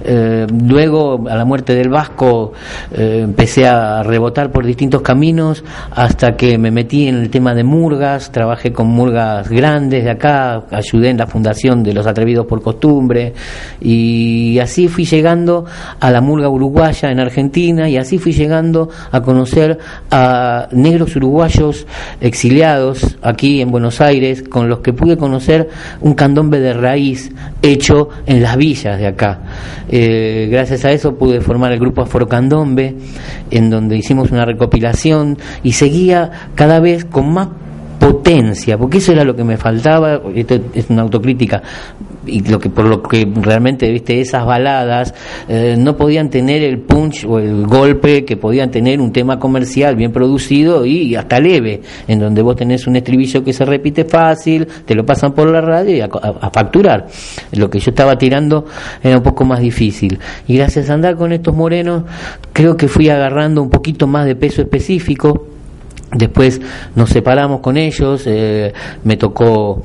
Eh, 0.05 0.47
luego, 0.65 1.25
a 1.29 1.35
la 1.35 1.45
muerte 1.45 1.75
del 1.75 1.89
Vasco, 1.89 2.53
empecé 2.93 3.67
a 3.67 4.05
rebotar 4.05 4.53
por 4.53 4.65
distintos 4.65 5.03
caminos 5.03 5.65
hasta 5.91 6.37
que 6.37 6.57
me 6.57 6.71
metí 6.71 7.09
en 7.09 7.17
el 7.17 7.31
tema 7.31 7.53
de 7.53 7.65
murgas, 7.65 8.31
trabajé 8.31 8.73
con 8.73 8.87
murgas 8.87 9.49
grandes 9.49 10.05
de 10.05 10.11
acá, 10.11 10.63
ayudé 10.71 11.11
en 11.11 11.19
la 11.19 11.32
fundación 11.33 11.83
de 11.83 11.95
los 11.95 12.07
atrevidos 12.07 12.45
por 12.47 12.61
costumbre 12.61 13.33
y 13.81 14.59
así 14.59 14.87
fui 14.89 15.07
llegando 15.07 15.65
a 15.99 16.11
la 16.11 16.21
murga 16.21 16.51
uruguaya 16.51 17.11
en 17.11 17.21
Argentina 17.21 17.89
y 17.89 17.97
así 17.97 18.19
fui 18.19 18.33
llegando 18.33 18.91
a 19.11 19.23
conocer 19.23 19.79
a 20.11 20.69
negros 20.73 21.17
uruguayos 21.17 21.87
exiliados 22.21 23.17
aquí 23.23 23.62
en 23.62 23.71
Buenos 23.71 24.03
Aires 24.03 24.43
con 24.43 24.69
los 24.69 24.81
que 24.81 24.93
pude 24.93 25.17
conocer 25.17 25.71
un 26.03 26.12
candombe 26.12 26.61
de 26.61 26.75
raíz 26.75 27.33
hecho 27.62 28.11
en 28.27 28.43
las 28.43 28.59
villas 28.59 28.99
de 28.99 29.07
acá. 29.07 29.41
Eh, 29.89 30.49
gracias 30.51 30.85
a 30.85 30.93
eso 30.93 31.15
pude 31.15 31.41
formar 31.41 31.73
el 31.73 31.79
grupo 31.79 32.03
Afrocandombe 32.03 32.95
en 33.51 33.71
donde 33.71 33.97
hicimos 33.97 34.31
una 34.31 34.45
recopilación 34.45 35.39
y 35.62 35.73
seguía 35.73 36.31
cada 36.55 36.79
vez 36.79 37.07
con 37.07 37.33
más 37.33 37.49
potencia, 38.02 38.76
porque 38.76 38.99
eso 38.99 39.12
era 39.12 39.23
lo 39.23 39.37
que 39.37 39.44
me 39.44 39.56
faltaba, 39.56 40.21
esto 40.35 40.59
es 40.75 40.90
una 40.90 41.02
autocrítica, 41.02 41.62
y 42.26 42.42
lo 42.49 42.59
que 42.59 42.68
por 42.68 42.85
lo 42.87 43.00
que 43.00 43.28
realmente 43.40 43.88
viste 43.92 44.21
esas 44.21 44.44
baladas 44.44 45.14
eh, 45.49 45.76
no 45.78 45.97
podían 45.97 46.28
tener 46.28 46.64
el 46.64 46.80
punch 46.80 47.25
o 47.25 47.38
el 47.38 47.64
golpe 47.64 48.25
que 48.25 48.37
podían 48.37 48.73
tener 48.73 49.00
un 49.00 49.12
tema 49.12 49.38
comercial 49.38 49.94
bien 49.94 50.11
producido 50.11 50.85
y, 50.85 51.14
hasta 51.14 51.38
leve 51.38 51.80
en 52.09 52.18
donde 52.18 52.42
vos 52.42 52.56
tenés 52.56 52.88
un 52.88 52.97
estribillo 52.97 53.44
que 53.44 53.52
se 53.52 53.64
repite 53.64 54.04
fácil 54.04 54.66
te 54.85 54.97
lo 54.97 55.06
pasan 55.06 55.32
por 55.32 55.49
la 55.49 55.61
radio 55.61 55.97
y 55.97 56.00
a, 56.00 56.06
a, 56.06 56.50
facturar. 56.50 57.06
Lo 57.52 57.71
que 57.71 57.78
yo 57.78 57.90
estaba 57.90 58.18
tirando 58.18 58.66
era 59.02 59.16
un 59.16 59.23
poco 59.23 59.44
más 59.44 59.61
difícil. 59.61 60.18
Y 60.49 60.56
gracias 60.56 60.90
a 60.90 60.94
andar 60.94 61.16
con 61.16 61.32
estos 61.32 61.54
morenos 61.54 62.02
creo 62.52 62.76
que 62.76 62.88
fui 62.88 63.09
agarrando 63.11 63.62
un 63.62 63.71
poquito 63.71 64.09
más 64.09 64.26
de 64.26 64.35
peso 64.35 64.61
específico 64.61 65.51
Después 66.14 66.61
nos 66.95 67.09
separamos 67.09 67.61
con 67.61 67.78
ellos, 67.78 68.25
eh, 68.26 68.73
me 69.02 69.16
tocó 69.16 69.83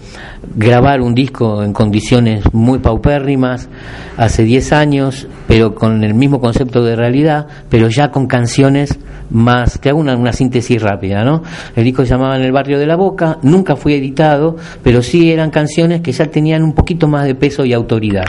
grabar 0.55 1.01
un 1.01 1.15
disco 1.15 1.63
en 1.63 1.72
condiciones 1.72 2.43
muy 2.53 2.79
paupérrimas 2.79 3.69
hace 4.17 4.43
10 4.43 4.74
años, 4.74 5.27
pero 5.48 5.74
con 5.74 6.03
el 6.03 6.13
mismo 6.13 6.41
concepto 6.41 6.84
de 6.84 6.98
realidad, 6.98 7.48
pero 7.69 7.88
ya 7.88 8.12
con 8.12 8.27
canciones 8.27 9.00
más, 9.29 9.77
que 9.77 9.89
hago 9.89 10.00
una, 10.00 10.17
una 10.17 10.34
síntesis 10.34 10.81
rápida, 10.81 11.24
¿no? 11.24 11.43
El 11.75 11.84
disco 11.84 12.03
se 12.03 12.10
llamaba 12.10 12.38
En 12.38 12.43
el 12.43 12.51
barrio 12.51 12.77
de 12.77 12.86
la 12.86 12.96
Boca, 12.98 13.38
nunca 13.43 13.75
fue 13.75 13.96
editado, 13.96 14.57
pero 14.84 15.01
sí 15.01 15.31
eran 15.31 15.50
canciones 15.50 16.01
que 16.01 16.12
ya 16.12 16.25
tenían 16.25 16.63
un 16.63 16.74
poquito 16.74 17.07
más 17.07 17.25
de 17.25 17.36
peso 17.36 17.65
y 17.65 17.74
autoridad. 17.74 18.25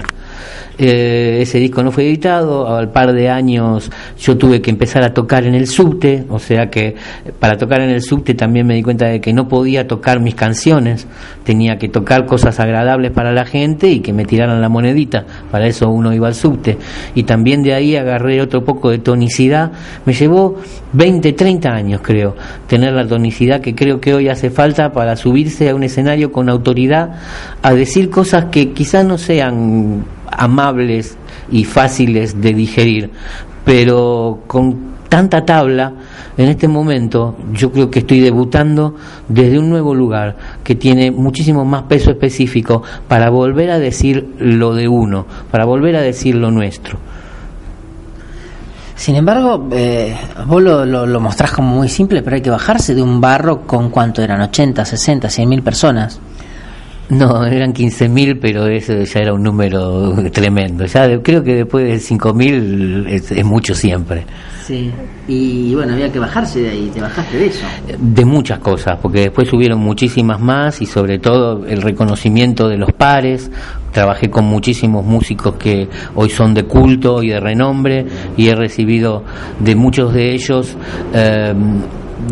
Eh, 0.79 1.39
ese 1.43 1.59
disco 1.59 1.83
no 1.83 1.91
fue 1.91 2.05
editado, 2.05 2.69
al 2.69 2.93
par 2.93 3.13
de 3.13 3.29
años 3.29 3.91
yo 4.17 4.37
tuve 4.37 4.63
que 4.63 4.71
empezar 4.71 5.03
a 5.03 5.13
tocar 5.13 5.45
en 5.45 5.57
el 5.57 5.67
subte, 5.67 6.25
o 6.29 6.39
sea 6.39 6.71
que 6.71 6.95
para 7.41 7.57
tocar 7.57 7.81
en 7.81 7.91
el 7.91 8.01
subte 8.01 8.35
también 8.35 8.65
me 8.65 8.75
di 8.75 8.83
cuenta 8.85 9.07
de 9.07 9.21
que 9.21 9.33
no 9.33 9.49
podía 9.49 9.89
tocar 9.89 10.21
mis 10.21 10.37
canciones, 10.37 11.09
tenía 11.43 11.79
que 11.79 11.89
tocar 11.89 12.27
cosas 12.27 12.61
agradables 12.61 13.11
para 13.11 13.33
la 13.33 13.45
gente 13.45 13.89
y 13.89 14.01
que 14.01 14.13
me 14.13 14.25
tiraran 14.25 14.61
la 14.61 14.69
monedita, 14.69 15.25
para 15.51 15.67
eso 15.67 15.91
uno 15.91 16.15
iba 16.15 16.29
al 16.29 16.35
subte. 16.35 16.79
Y 17.17 17.25
también 17.25 17.65
de 17.65 17.75
ahí 17.75 17.97
agarré 17.97 18.41
otro 18.41 18.65
poco 18.65 18.91
de 18.91 18.99
tonicidad, 18.99 19.73
me 20.07 20.13
llevó 20.13 20.57
20, 20.93 21.33
30 21.33 21.69
años 21.71 22.01
creo, 22.05 22.37
tener 22.69 22.93
la 22.93 23.07
tonicidad 23.07 23.61
que 23.61 23.75
creo 23.75 24.01
que 24.01 24.15
hoy 24.15 24.29
hace 24.29 24.51
falta 24.51 24.93
para 24.93 25.17
subirse 25.17 25.69
a 25.69 25.75
un 25.75 25.83
escenario 25.83 26.31
con 26.31 26.49
autoridad 26.49 27.17
a 27.63 27.75
decir 27.75 28.11
cosas 28.11 28.47
que 28.47 28.71
quizás 28.71 29.05
no 29.05 29.19
sean 29.19 30.05
amables 30.31 31.17
y 31.51 31.65
fáciles 31.65 32.41
de 32.41 32.55
digerir, 32.55 33.11
pero 33.65 34.41
con 34.47 34.99
tanta 35.09 35.45
tabla, 35.45 35.93
en 36.37 36.49
este 36.49 36.69
momento 36.69 37.37
yo 37.53 37.73
creo 37.73 37.91
que 37.91 38.01
estoy 38.01 38.21
debutando 38.21 38.95
desde 39.29 39.59
un 39.59 39.71
nuevo 39.71 39.95
lugar 39.95 40.37
que 40.63 40.75
tiene 40.75 41.11
muchísimo 41.11 41.65
más 41.65 41.85
peso 41.85 42.11
específico 42.11 42.83
para 43.09 43.31
volver 43.31 43.71
a 43.71 43.79
decir 43.79 44.35
lo 44.39 44.75
de 44.75 44.89
uno, 44.89 45.27
para 45.51 45.65
volver 45.65 45.97
a 45.97 46.03
decir 46.03 46.35
lo 46.35 46.51
nuestro. 46.51 46.99
Sin 48.95 49.15
embargo, 49.15 49.69
eh, 49.71 50.17
vos 50.47 50.61
lo, 50.61 50.85
lo, 50.85 51.21
mostrás 51.21 51.53
como 51.53 51.73
muy 51.73 51.89
simple, 51.89 52.21
pero 52.21 52.35
hay 52.35 52.43
que 52.43 52.51
bajarse 52.51 52.97
de 52.97 53.03
un 53.03 53.21
barro 53.21 53.65
con 53.65 53.91
cuánto 53.91 54.23
eran, 54.23 54.41
80, 54.41 54.85
60, 54.85 55.31
100 55.31 55.49
mil 55.49 55.63
personas. 55.63 56.21
No, 57.11 57.47
eran 57.47 57.73
15.000, 57.73 58.39
pero 58.41 58.67
eso 58.67 58.93
ya 59.03 59.21
era 59.21 59.33
un 59.33 59.43
número 59.43 60.15
tremendo. 60.33 60.85
Ya 60.85 61.21
creo 61.23 61.43
que 61.43 61.55
después 61.55 61.87
de 61.87 62.17
5.000 62.17 63.07
es, 63.09 63.31
es 63.33 63.45
mucho 63.45 63.75
siempre. 63.75 64.25
Sí, 64.69 64.93
y 65.27 65.75
bueno, 65.75 65.95
había 65.95 66.13
que 66.13 66.19
bajarse 66.19 66.61
de 66.61 66.69
ahí, 66.69 66.91
te 66.93 67.01
bajaste 67.01 67.39
de 67.39 67.47
eso. 67.47 67.65
De 67.99 68.25
muchas 68.27 68.59
cosas, 68.59 68.99
porque 69.01 69.21
después 69.21 69.49
subieron 69.49 69.79
muchísimas 69.79 70.39
más 70.39 70.83
y 70.83 70.87
sobre 70.87 71.19
todo 71.19 71.65
el 71.65 71.81
reconocimiento 71.81 72.69
de 72.69 72.77
los 72.77 72.93
pares. 72.93 73.51
Trabajé 73.93 74.29
con 74.29 74.45
muchísimos 74.45 75.07
músicos 75.07 75.55
que 75.55 75.89
hoy 76.15 76.29
son 76.29 76.53
de 76.53 76.65
culto 76.65 77.23
y 77.23 77.31
de 77.31 77.41
renombre 77.41 78.05
y 78.37 78.49
he 78.49 78.55
recibido 78.55 79.25
de 79.59 79.75
muchos 79.75 80.13
de 80.13 80.35
ellos 80.35 80.77
eh, 81.15 81.55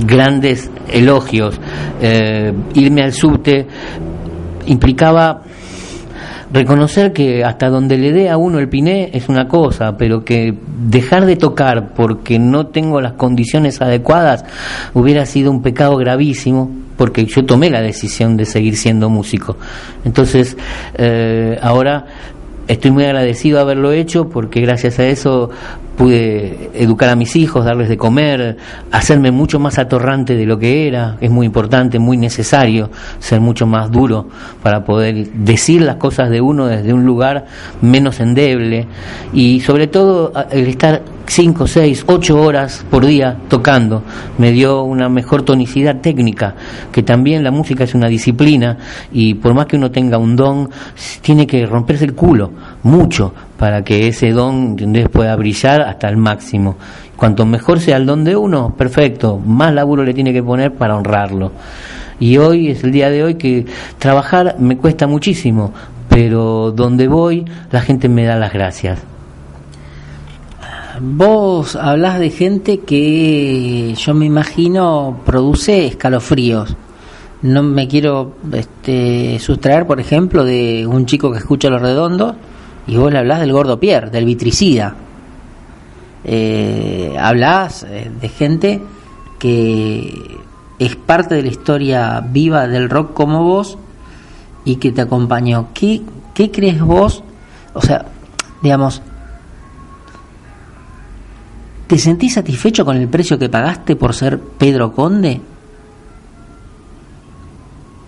grandes 0.05 0.71
elogios. 0.93 1.59
Eh, 2.03 2.53
irme 2.75 3.03
al 3.03 3.15
subte 3.15 3.67
implicaba 4.67 5.43
reconocer 6.53 7.13
que 7.13 7.45
hasta 7.45 7.69
donde 7.69 7.99
le 7.99 8.13
dé 8.13 8.31
a 8.31 8.37
uno 8.37 8.59
el 8.59 8.69
piné 8.69 9.11
es 9.13 9.29
una 9.29 9.49
cosa, 9.49 9.97
pero 9.97 10.25
que 10.25 10.55
dejar 10.89 11.27
de 11.27 11.37
tocar 11.37 11.93
porque 11.95 12.39
no 12.39 12.67
tengo 12.67 13.01
las 13.01 13.13
condiciones 13.13 13.81
adecuadas 13.81 14.45
hubiera 14.95 15.27
sido 15.27 15.51
un 15.51 15.63
pecado 15.63 15.97
gravísimo 15.97 16.71
porque 16.97 17.27
yo 17.27 17.45
tomé 17.45 17.69
la 17.71 17.83
decisión 17.83 18.37
de 18.37 18.47
seguir 18.47 18.77
siendo 18.77 19.11
músico. 19.11 19.57
Entonces, 20.05 20.57
eh, 20.97 21.59
ahora 21.61 22.07
estoy 22.69 22.91
muy 22.91 23.05
agradecido 23.05 23.57
de 23.57 23.63
haberlo 23.63 23.93
hecho 23.93 24.29
porque 24.29 24.61
gracias 24.61 24.99
a 24.99 25.07
eso 25.07 25.51
pude 25.97 26.71
educar 26.75 27.09
a 27.09 27.17
mis 27.17 27.37
hijos, 27.37 27.65
darles 27.65 27.89
de 27.89 27.97
comer, 27.97 28.59
hacerme 28.91 29.31
mucho 29.31 29.59
más 29.59 29.79
atorrante 29.79 30.37
de 30.37 30.45
lo 30.45 30.59
que 30.59 30.87
era, 30.87 31.17
es 31.21 31.31
muy 31.31 31.47
importante, 31.47 31.99
muy 31.99 32.17
necesario 32.17 32.91
ser 33.19 33.41
mucho 33.41 33.67
más 33.67 33.91
duro 33.91 34.29
para 34.63 34.85
poder 34.85 35.29
decir 35.33 35.83
las 35.83 35.97
cosas 35.97 36.29
de 36.29 36.41
uno 36.41 36.67
desde 36.67 36.93
un 36.93 37.07
lugar 37.07 37.47
menos 37.81 38.21
endeble 38.21 38.87
y 39.33 39.61
sobre 39.61 39.87
todo 39.87 40.33
el 40.51 40.67
estar 40.67 41.03
5, 41.29 41.67
6, 41.67 42.05
8 42.07 42.41
horas 42.41 42.85
por 42.89 43.05
día 43.05 43.37
tocando 43.49 44.03
me 44.39 44.53
dio 44.53 44.83
una 44.85 45.09
mejor 45.09 45.43
tonicidad 45.43 46.01
técnica, 46.01 46.55
que 46.93 47.03
también 47.03 47.43
la 47.43 47.51
música 47.51 47.85
es 47.85 47.95
una 47.95 48.09
disciplina 48.09 48.79
y 49.13 49.35
por 49.35 49.55
más 49.55 49.67
que 49.67 49.77
uno 49.77 49.91
tenga 49.91 50.19
un 50.19 50.37
don, 50.37 50.71
tiene 51.21 51.47
que 51.47 51.67
romperse 51.67 52.05
el 52.05 52.15
culo 52.15 52.53
mucho 52.83 53.35
para 53.59 53.83
que 53.83 54.09
ese 54.09 54.31
don 54.31 54.77
pueda 55.13 55.35
brillar 55.37 55.83
hasta 55.83 56.09
el 56.09 56.17
máximo. 56.17 56.77
Cuanto 57.17 57.47
mejor 57.47 57.81
sea 57.81 57.97
el 57.97 58.07
don 58.07 58.25
de 58.25 58.37
uno, 58.37 58.75
perfecto, 58.77 59.39
más 59.39 59.73
laburo 59.73 60.05
le 60.05 60.15
tiene 60.15 60.33
que 60.33 60.43
poner 60.43 60.75
para 60.75 60.97
honrarlo. 60.97 61.53
Y 62.21 62.39
hoy 62.39 62.69
es 62.69 62.85
el 62.85 62.93
día 62.93 63.11
de 63.11 63.25
hoy 63.25 63.35
que 63.35 63.67
trabajar 63.99 64.57
me 64.59 64.77
cuesta 64.77 65.07
muchísimo, 65.07 65.73
pero 66.09 66.71
donde 66.71 67.09
voy 67.09 67.45
la 67.71 67.81
gente 67.81 68.09
me 68.09 68.25
da 68.25 68.37
las 68.37 68.53
gracias. 68.53 69.16
Vos 71.01 71.77
hablas 71.77 72.19
de 72.19 72.31
gente 72.31 72.81
que 72.81 73.95
yo 73.95 74.15
me 74.15 74.25
imagino 74.25 75.21
produce 75.27 75.87
escalofríos. 75.87 76.75
No 77.43 77.63
me 77.63 77.87
quiero 77.87 78.37
este, 78.53 79.39
sustraer, 79.39 79.87
por 79.87 80.01
ejemplo, 80.01 80.45
de 80.45 80.87
un 80.87 81.05
chico 81.05 81.31
que 81.31 81.39
escucha 81.39 81.69
Los 81.69 81.83
Redondos 81.83 82.35
y 82.87 82.97
vos 82.97 83.13
le 83.13 83.19
hablas 83.19 83.41
del 83.41 83.53
gordo 83.53 83.79
Pierre, 83.79 84.11
del 84.11 84.25
vitricida. 84.25 84.97
Eh, 86.25 87.15
hablas 87.21 87.85
eh, 87.85 88.11
de 88.21 88.29
gente 88.29 88.83
que 89.39 90.39
es 90.79 90.97
parte 90.97 91.35
de 91.35 91.43
la 91.43 91.49
historia 91.49 92.21
viva 92.21 92.67
del 92.67 92.89
rock 92.89 93.13
como 93.13 93.45
vos 93.45 93.77
y 94.65 94.77
que 94.77 94.93
te 94.93 95.03
acompañó. 95.03 95.69
¿Qué, 95.75 96.01
qué 96.33 96.51
crees 96.51 96.81
vos? 96.81 97.23
O 97.75 97.83
sea, 97.83 98.07
digamos, 98.63 99.03
¿te 101.87 101.99
sentís 101.99 102.35
satisfecho 102.35 102.85
con 102.85 102.97
el 102.97 103.09
precio 103.09 103.39
que 103.39 103.49
pagaste 103.49 103.97
por 103.97 104.15
ser 104.15 104.41
Pedro 104.41 104.93
Conde? 104.93 105.41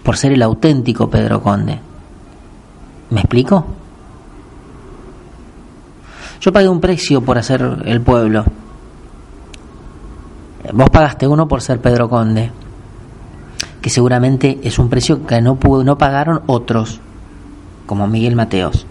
Por 0.02 0.16
ser 0.16 0.32
el 0.32 0.42
auténtico 0.42 1.08
Pedro 1.08 1.42
Conde. 1.42 1.78
¿Me 3.10 3.20
explico? 3.20 3.66
Yo 6.40 6.52
pagué 6.52 6.68
un 6.68 6.80
precio 6.80 7.20
por 7.20 7.38
hacer 7.38 7.82
el 7.84 8.00
pueblo. 8.00 8.44
Vos 10.72 10.90
pagaste 10.90 11.26
uno 11.26 11.48
por 11.48 11.62
ser 11.62 11.80
Pedro 11.80 12.08
Conde, 12.08 12.50
que 13.80 13.90
seguramente 13.90 14.58
es 14.62 14.78
un 14.78 14.88
precio 14.88 15.26
que 15.26 15.40
no, 15.40 15.58
no 15.84 15.98
pagaron 15.98 16.42
otros, 16.46 17.00
como 17.86 18.06
Miguel 18.06 18.36
Mateos. 18.36 18.86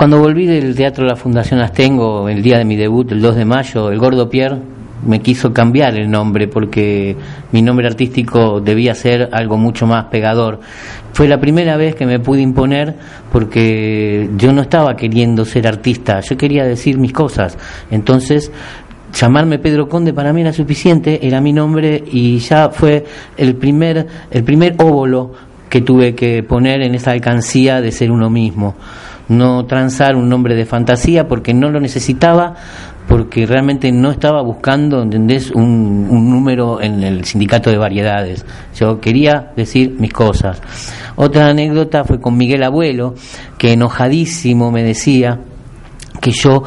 Cuando 0.00 0.18
volví 0.18 0.46
del 0.46 0.74
Teatro 0.74 1.04
de 1.04 1.10
la 1.10 1.14
Fundación 1.14 1.60
Astengo, 1.60 2.26
el 2.30 2.42
día 2.42 2.56
de 2.56 2.64
mi 2.64 2.74
debut, 2.74 3.12
el 3.12 3.20
2 3.20 3.36
de 3.36 3.44
mayo, 3.44 3.90
el 3.90 3.98
Gordo 3.98 4.30
Pierre 4.30 4.56
me 5.04 5.20
quiso 5.20 5.52
cambiar 5.52 5.94
el 5.94 6.10
nombre 6.10 6.48
porque 6.48 7.14
mi 7.52 7.60
nombre 7.60 7.86
artístico 7.86 8.62
debía 8.62 8.94
ser 8.94 9.28
algo 9.30 9.58
mucho 9.58 9.86
más 9.86 10.06
pegador. 10.06 10.60
Fue 11.12 11.28
la 11.28 11.38
primera 11.38 11.76
vez 11.76 11.96
que 11.96 12.06
me 12.06 12.18
pude 12.18 12.40
imponer 12.40 12.94
porque 13.30 14.30
yo 14.38 14.54
no 14.54 14.62
estaba 14.62 14.96
queriendo 14.96 15.44
ser 15.44 15.66
artista, 15.66 16.20
yo 16.20 16.34
quería 16.34 16.64
decir 16.64 16.96
mis 16.96 17.12
cosas. 17.12 17.58
Entonces, 17.90 18.50
llamarme 19.12 19.58
Pedro 19.58 19.86
Conde 19.86 20.14
para 20.14 20.32
mí 20.32 20.40
era 20.40 20.54
suficiente, 20.54 21.26
era 21.26 21.42
mi 21.42 21.52
nombre 21.52 22.02
y 22.10 22.38
ya 22.38 22.70
fue 22.70 23.04
el 23.36 23.54
primer 23.54 24.06
el 24.30 24.44
primer 24.44 24.76
óvulo 24.78 25.32
que 25.68 25.82
tuve 25.82 26.14
que 26.14 26.42
poner 26.42 26.80
en 26.80 26.94
esa 26.94 27.10
alcancía 27.10 27.82
de 27.82 27.92
ser 27.92 28.10
uno 28.10 28.30
mismo. 28.30 28.76
No 29.30 29.64
transar 29.64 30.14
un 30.14 30.28
nombre 30.28 30.54
de 30.54 30.66
fantasía 30.66 31.26
porque 31.26 31.54
no 31.54 31.70
lo 31.70 31.80
necesitaba, 31.80 32.54
porque 33.08 33.46
realmente 33.46 33.90
no 33.90 34.10
estaba 34.10 34.42
buscando, 34.42 35.02
¿entendés?, 35.02 35.50
un, 35.50 36.06
un, 36.10 36.30
número 36.30 36.80
en 36.82 37.02
el 37.02 37.24
sindicato 37.24 37.70
de 37.70 37.78
variedades. 37.78 38.44
Yo 38.76 39.00
quería 39.00 39.52
decir 39.56 39.96
mis 39.98 40.12
cosas. 40.12 40.60
Otra 41.16 41.48
anécdota 41.48 42.04
fue 42.04 42.20
con 42.20 42.36
Miguel 42.36 42.62
Abuelo, 42.62 43.14
que 43.56 43.72
enojadísimo 43.72 44.70
me 44.70 44.82
decía 44.82 45.40
que 46.20 46.32
yo 46.32 46.62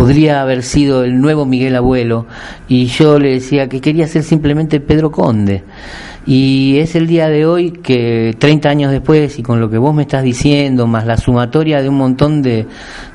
podría 0.00 0.40
haber 0.40 0.62
sido 0.62 1.04
el 1.04 1.20
nuevo 1.20 1.44
Miguel 1.44 1.76
Abuelo 1.76 2.24
y 2.68 2.86
yo 2.86 3.18
le 3.18 3.32
decía 3.32 3.68
que 3.68 3.82
quería 3.82 4.08
ser 4.08 4.22
simplemente 4.22 4.80
Pedro 4.80 5.10
Conde. 5.10 5.62
Y 6.24 6.78
es 6.78 6.94
el 6.94 7.06
día 7.06 7.28
de 7.28 7.44
hoy 7.44 7.70
que 7.70 8.34
30 8.38 8.68
años 8.70 8.92
después 8.92 9.38
y 9.38 9.42
con 9.42 9.60
lo 9.60 9.68
que 9.68 9.76
vos 9.76 9.94
me 9.94 10.02
estás 10.02 10.22
diciendo, 10.22 10.86
más 10.86 11.04
la 11.04 11.18
sumatoria 11.18 11.82
de 11.82 11.90
un 11.90 11.98
montón 11.98 12.40
de, 12.40 12.66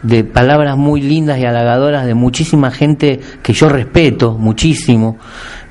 de 0.04 0.24
palabras 0.24 0.78
muy 0.78 1.02
lindas 1.02 1.40
y 1.40 1.46
halagadoras 1.46 2.06
de 2.06 2.14
muchísima 2.14 2.70
gente 2.70 3.20
que 3.42 3.54
yo 3.54 3.68
respeto 3.68 4.38
muchísimo, 4.38 5.18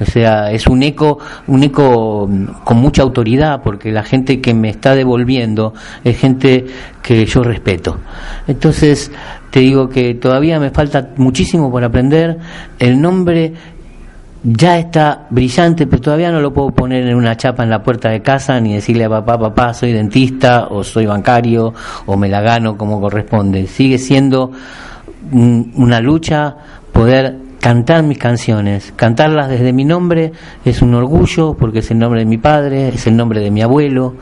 o 0.06 0.10
sea, 0.10 0.50
es 0.50 0.66
un 0.66 0.82
eco, 0.82 1.18
un 1.46 1.62
eco 1.62 2.28
con 2.62 2.76
mucha 2.76 3.02
autoridad 3.02 3.62
porque 3.62 3.90
la 3.90 4.02
gente 4.02 4.40
que 4.40 4.52
me 4.52 4.68
está 4.68 4.94
devolviendo 4.94 5.72
es 6.04 6.18
gente 6.18 6.66
que 7.02 7.24
yo 7.24 7.42
respeto. 7.42 7.98
Entonces, 8.46 9.10
te 9.50 9.60
digo 9.60 9.88
que 9.88 10.14
todavía 10.14 10.60
me 10.60 10.70
falta 10.70 11.10
muchísimo 11.16 11.70
por 11.70 11.84
aprender. 11.84 12.38
El 12.78 13.00
nombre 13.00 13.54
ya 14.42 14.78
está 14.78 15.26
brillante, 15.30 15.86
pero 15.86 16.02
todavía 16.02 16.30
no 16.30 16.40
lo 16.40 16.52
puedo 16.52 16.70
poner 16.70 17.06
en 17.06 17.16
una 17.16 17.34
chapa 17.36 17.62
en 17.62 17.70
la 17.70 17.82
puerta 17.82 18.10
de 18.10 18.20
casa 18.20 18.60
ni 18.60 18.74
decirle 18.74 19.04
a 19.04 19.08
papá, 19.08 19.38
papá, 19.38 19.72
soy 19.72 19.92
dentista 19.92 20.66
o 20.68 20.84
soy 20.84 21.06
bancario 21.06 21.72
o 22.04 22.16
me 22.18 22.28
la 22.28 22.42
gano 22.42 22.76
como 22.76 23.00
corresponde. 23.00 23.66
Sigue 23.66 23.96
siendo 23.96 24.52
una 25.32 26.00
lucha 26.00 26.56
poder 26.92 27.43
cantar 27.64 28.02
mis 28.02 28.18
canciones, 28.18 28.92
cantarlas 28.94 29.48
desde 29.48 29.72
mi 29.72 29.86
nombre 29.86 30.32
es 30.66 30.82
un 30.82 30.94
orgullo 30.94 31.54
porque 31.54 31.78
es 31.78 31.90
el 31.90 31.98
nombre 31.98 32.20
de 32.20 32.26
mi 32.26 32.36
padre, 32.36 32.88
es 32.88 33.06
el 33.06 33.16
nombre 33.16 33.40
de 33.40 33.50
mi 33.50 33.62
abuelo 33.62 34.16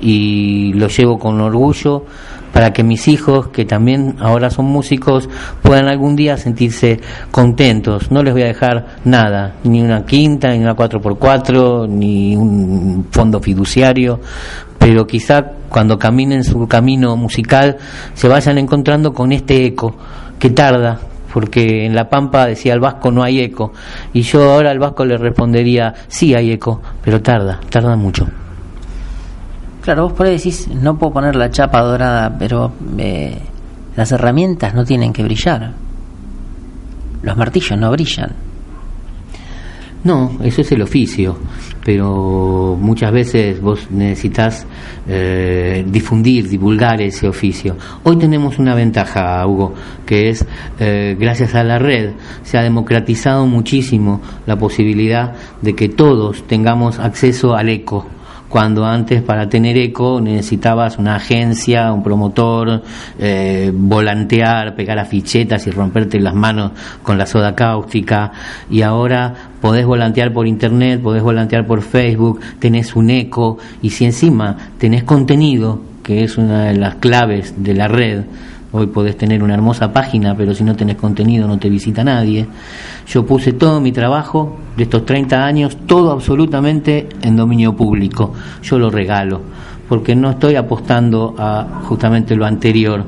y 0.00 0.72
lo 0.72 0.88
llevo 0.88 1.16
con 1.16 1.40
orgullo 1.40 2.06
para 2.52 2.72
que 2.72 2.82
mis 2.82 3.06
hijos, 3.06 3.50
que 3.50 3.64
también 3.64 4.16
ahora 4.18 4.50
son 4.50 4.64
músicos, 4.64 5.28
puedan 5.62 5.86
algún 5.86 6.16
día 6.16 6.36
sentirse 6.38 6.98
contentos. 7.30 8.10
No 8.10 8.24
les 8.24 8.32
voy 8.32 8.42
a 8.42 8.46
dejar 8.46 8.96
nada, 9.04 9.54
ni 9.62 9.80
una 9.80 10.04
quinta, 10.04 10.48
ni 10.48 10.58
una 10.58 10.74
4x4, 10.74 11.88
ni 11.88 12.34
un 12.34 13.06
fondo 13.12 13.38
fiduciario, 13.38 14.18
pero 14.76 15.06
quizá 15.06 15.52
cuando 15.68 16.00
caminen 16.00 16.42
su 16.42 16.66
camino 16.66 17.14
musical 17.14 17.76
se 18.14 18.26
vayan 18.26 18.58
encontrando 18.58 19.12
con 19.12 19.30
este 19.30 19.66
eco 19.66 19.94
que 20.40 20.50
tarda, 20.50 20.98
porque 21.38 21.86
en 21.86 21.94
La 21.94 22.08
Pampa 22.08 22.46
decía 22.46 22.74
el 22.74 22.80
vasco 22.80 23.12
no 23.12 23.22
hay 23.22 23.38
eco, 23.38 23.72
y 24.12 24.22
yo 24.22 24.42
ahora 24.50 24.72
al 24.72 24.80
vasco 24.80 25.04
le 25.04 25.16
respondería 25.16 25.94
sí 26.08 26.34
hay 26.34 26.50
eco, 26.50 26.82
pero 27.00 27.22
tarda, 27.22 27.60
tarda 27.70 27.94
mucho. 27.94 28.26
Claro, 29.80 30.08
vos 30.08 30.14
por 30.14 30.26
ahí 30.26 30.32
decís, 30.32 30.66
no 30.66 30.98
puedo 30.98 31.12
poner 31.12 31.36
la 31.36 31.48
chapa 31.48 31.80
dorada, 31.80 32.34
pero 32.36 32.72
eh, 32.98 33.40
las 33.94 34.10
herramientas 34.10 34.74
no 34.74 34.84
tienen 34.84 35.12
que 35.12 35.22
brillar. 35.22 35.74
Los 37.22 37.36
martillos 37.36 37.78
no 37.78 37.92
brillan. 37.92 38.32
No, 40.02 40.38
eso 40.42 40.62
es 40.62 40.72
el 40.72 40.82
oficio, 40.82 41.38
pero 41.88 42.76
muchas 42.78 43.10
veces 43.10 43.62
vos 43.62 43.90
necesitas 43.90 44.66
eh, 45.08 45.82
difundir, 45.88 46.46
divulgar 46.46 47.00
ese 47.00 47.26
oficio. 47.26 47.78
Hoy 48.02 48.16
tenemos 48.18 48.58
una 48.58 48.74
ventaja, 48.74 49.46
Hugo, 49.46 49.72
que 50.04 50.28
es, 50.28 50.44
eh, 50.80 51.16
gracias 51.18 51.54
a 51.54 51.64
la 51.64 51.78
red, 51.78 52.10
se 52.42 52.58
ha 52.58 52.62
democratizado 52.62 53.46
muchísimo 53.46 54.20
la 54.44 54.56
posibilidad 54.58 55.32
de 55.62 55.74
que 55.74 55.88
todos 55.88 56.46
tengamos 56.46 56.98
acceso 56.98 57.54
al 57.54 57.70
eco 57.70 58.06
cuando 58.48 58.84
antes 58.84 59.22
para 59.22 59.48
tener 59.48 59.76
eco 59.76 60.20
necesitabas 60.20 60.98
una 60.98 61.16
agencia, 61.16 61.92
un 61.92 62.02
promotor, 62.02 62.82
eh, 63.18 63.70
volantear, 63.74 64.74
pegar 64.74 64.98
afichetas 64.98 65.66
y 65.66 65.70
romperte 65.70 66.18
las 66.20 66.34
manos 66.34 66.72
con 67.02 67.18
la 67.18 67.26
soda 67.26 67.54
cáustica 67.54 68.32
y 68.70 68.82
ahora 68.82 69.34
podés 69.60 69.84
volantear 69.84 70.32
por 70.32 70.46
internet, 70.46 71.00
podés 71.02 71.22
volantear 71.22 71.66
por 71.66 71.82
Facebook, 71.82 72.40
tenés 72.58 72.96
un 72.96 73.10
eco 73.10 73.58
y 73.82 73.90
si 73.90 74.04
encima 74.04 74.56
tenés 74.78 75.04
contenido, 75.04 75.82
que 76.02 76.24
es 76.24 76.38
una 76.38 76.64
de 76.64 76.74
las 76.74 76.96
claves 76.96 77.54
de 77.58 77.74
la 77.74 77.88
red, 77.88 78.24
Hoy 78.70 78.88
podés 78.88 79.16
tener 79.16 79.42
una 79.42 79.54
hermosa 79.54 79.94
página, 79.94 80.36
pero 80.36 80.54
si 80.54 80.62
no 80.62 80.76
tenés 80.76 80.96
contenido 80.96 81.48
no 81.48 81.58
te 81.58 81.70
visita 81.70 82.04
nadie. 82.04 82.46
Yo 83.06 83.24
puse 83.24 83.54
todo 83.54 83.80
mi 83.80 83.92
trabajo 83.92 84.58
de 84.78 84.84
estos 84.84 85.04
30 85.04 85.44
años, 85.44 85.76
todo 85.86 86.12
absolutamente 86.12 87.08
en 87.22 87.34
dominio 87.34 87.74
público. 87.74 88.32
Yo 88.62 88.78
lo 88.78 88.90
regalo, 88.90 89.40
porque 89.88 90.14
no 90.14 90.30
estoy 90.30 90.54
apostando 90.54 91.34
a 91.36 91.82
justamente 91.82 92.36
lo 92.36 92.46
anterior 92.46 93.02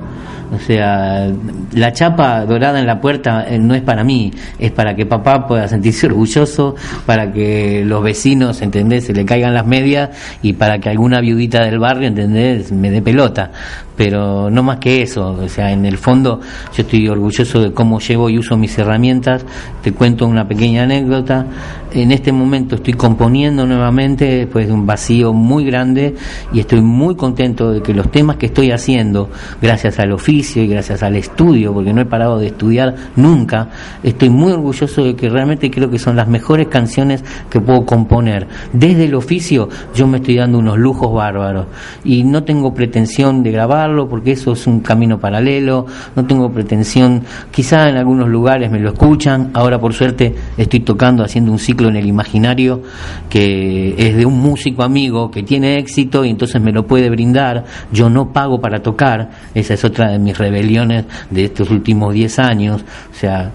o 0.53 0.59
sea, 0.59 1.31
la 1.73 1.93
chapa 1.93 2.45
dorada 2.45 2.81
en 2.81 2.87
la 2.87 3.01
puerta 3.01 3.45
eh, 3.49 3.59
no 3.59 3.75
es 3.75 3.83
para 3.83 4.05
mí, 4.05 4.33
es 4.59 4.73
para 4.73 4.95
que 4.95 5.07
papá 5.07 5.47
pueda 5.47 5.69
sentirse 5.69 6.07
orgulloso, 6.11 6.75
para 7.07 7.33
que 7.33 7.85
los 7.85 8.03
vecinos, 8.03 8.61
¿entendés?, 8.63 9.05
se 9.05 9.13
le 9.13 9.25
caigan 9.25 9.55
las 9.55 9.67
medias 9.67 10.11
y 10.43 10.55
para 10.55 10.79
que 10.79 10.89
alguna 10.89 11.21
viudita 11.21 11.65
del 11.65 11.79
barrio, 11.79 12.09
¿entendés?, 12.09 12.73
me 12.73 12.91
dé 12.91 13.01
pelota. 13.03 13.51
Pero 13.97 14.49
no 14.49 14.63
más 14.63 14.79
que 14.79 15.03
eso, 15.03 15.33
o 15.33 15.49
sea, 15.49 15.73
en 15.73 15.85
el 15.85 15.99
fondo 15.99 16.41
yo 16.75 16.83
estoy 16.83 17.07
orgulloso 17.07 17.61
de 17.61 17.73
cómo 17.73 18.01
llevo 18.01 18.31
y 18.31 18.39
uso 18.39 18.57
mis 18.57 18.79
herramientas. 18.79 19.45
Te 19.83 19.93
cuento 19.93 20.27
una 20.27 20.49
pequeña 20.49 20.85
anécdota. 20.85 21.45
En 21.93 22.13
este 22.13 22.31
momento 22.31 22.77
estoy 22.77 22.95
componiendo 22.95 23.67
nuevamente 23.67 24.25
después 24.25 24.69
de 24.69 24.73
un 24.73 24.87
vacío 24.87 25.33
muy 25.33 25.65
grande 25.65 26.15
y 26.53 26.61
estoy 26.61 26.83
muy 26.83 27.17
contento 27.17 27.73
de 27.73 27.83
que 27.83 27.93
los 27.93 28.13
temas 28.13 28.37
que 28.37 28.47
estoy 28.47 28.71
haciendo, 28.71 29.29
gracias 29.61 29.99
al 29.99 30.13
oficio, 30.13 30.63
y 30.63 30.69
gracias 30.69 31.03
al 31.03 31.17
estudio, 31.17 31.75
porque 31.75 31.93
no 31.93 32.01
he 32.01 32.05
parado 32.05 32.39
de 32.39 32.47
estudiar 32.47 32.95
nunca, 33.17 33.71
estoy 34.05 34.31
muy 34.31 34.53
orgulloso 34.53 35.03
de 35.03 35.17
que 35.17 35.29
realmente 35.29 35.69
creo 35.69 35.91
que 35.91 35.99
son 35.99 36.15
las 36.15 36.29
mejores 36.29 36.69
canciones 36.69 37.25
que 37.51 37.61
puedo 37.61 37.85
componer. 37.85 38.47
Desde 38.73 39.07
el 39.07 39.17
oficio 39.17 39.69
yo 39.93 40.07
me 40.07 40.19
estoy 40.19 40.37
dando 40.37 40.61
unos 40.61 40.79
lujos 40.79 41.13
bárbaros 41.13 41.67
y 42.05 42.23
no 42.23 42.45
tengo 42.45 42.73
pretensión 42.73 43.43
de 43.43 43.51
grabarlo 43.51 44.09
porque 44.09 44.33
eso 44.33 44.53
es 44.53 44.65
un 44.69 44.79
camino 44.79 45.19
paralelo, 45.19 45.87
no 46.15 46.25
tengo 46.25 46.53
pretensión, 46.53 47.25
quizá 47.51 47.89
en 47.89 47.97
algunos 47.97 48.29
lugares 48.29 48.71
me 48.71 48.79
lo 48.79 48.91
escuchan, 48.91 49.51
ahora 49.55 49.81
por 49.81 49.93
suerte 49.93 50.37
estoy 50.57 50.81
tocando, 50.81 51.25
haciendo 51.25 51.51
un 51.51 51.59
ciclo 51.59 51.80
en 51.89 51.97
el 51.97 52.07
imaginario 52.07 52.83
que 53.29 53.95
es 53.97 54.17
de 54.17 54.27
un 54.27 54.39
músico 54.39 54.83
amigo 54.83 55.31
que 55.31 55.43
tiene 55.43 55.79
éxito 55.79 56.25
y 56.25 56.31
entonces 56.31 56.61
me 56.61 56.73
lo 56.73 56.87
puede 56.87 57.11
brindar, 57.11 57.65
yo 57.93 58.11
no 58.11 58.33
pago 58.33 58.61
para 58.61 58.81
tocar, 58.83 59.31
esa 59.55 59.75
es 59.75 59.85
otra 59.85 60.11
de 60.11 60.19
mis 60.19 60.37
rebeliones 60.37 61.05
de 61.31 61.45
estos 61.45 61.71
últimos 61.71 62.15
10 62.15 62.39
años. 62.39 62.85
O 63.11 63.15
sea, 63.15 63.53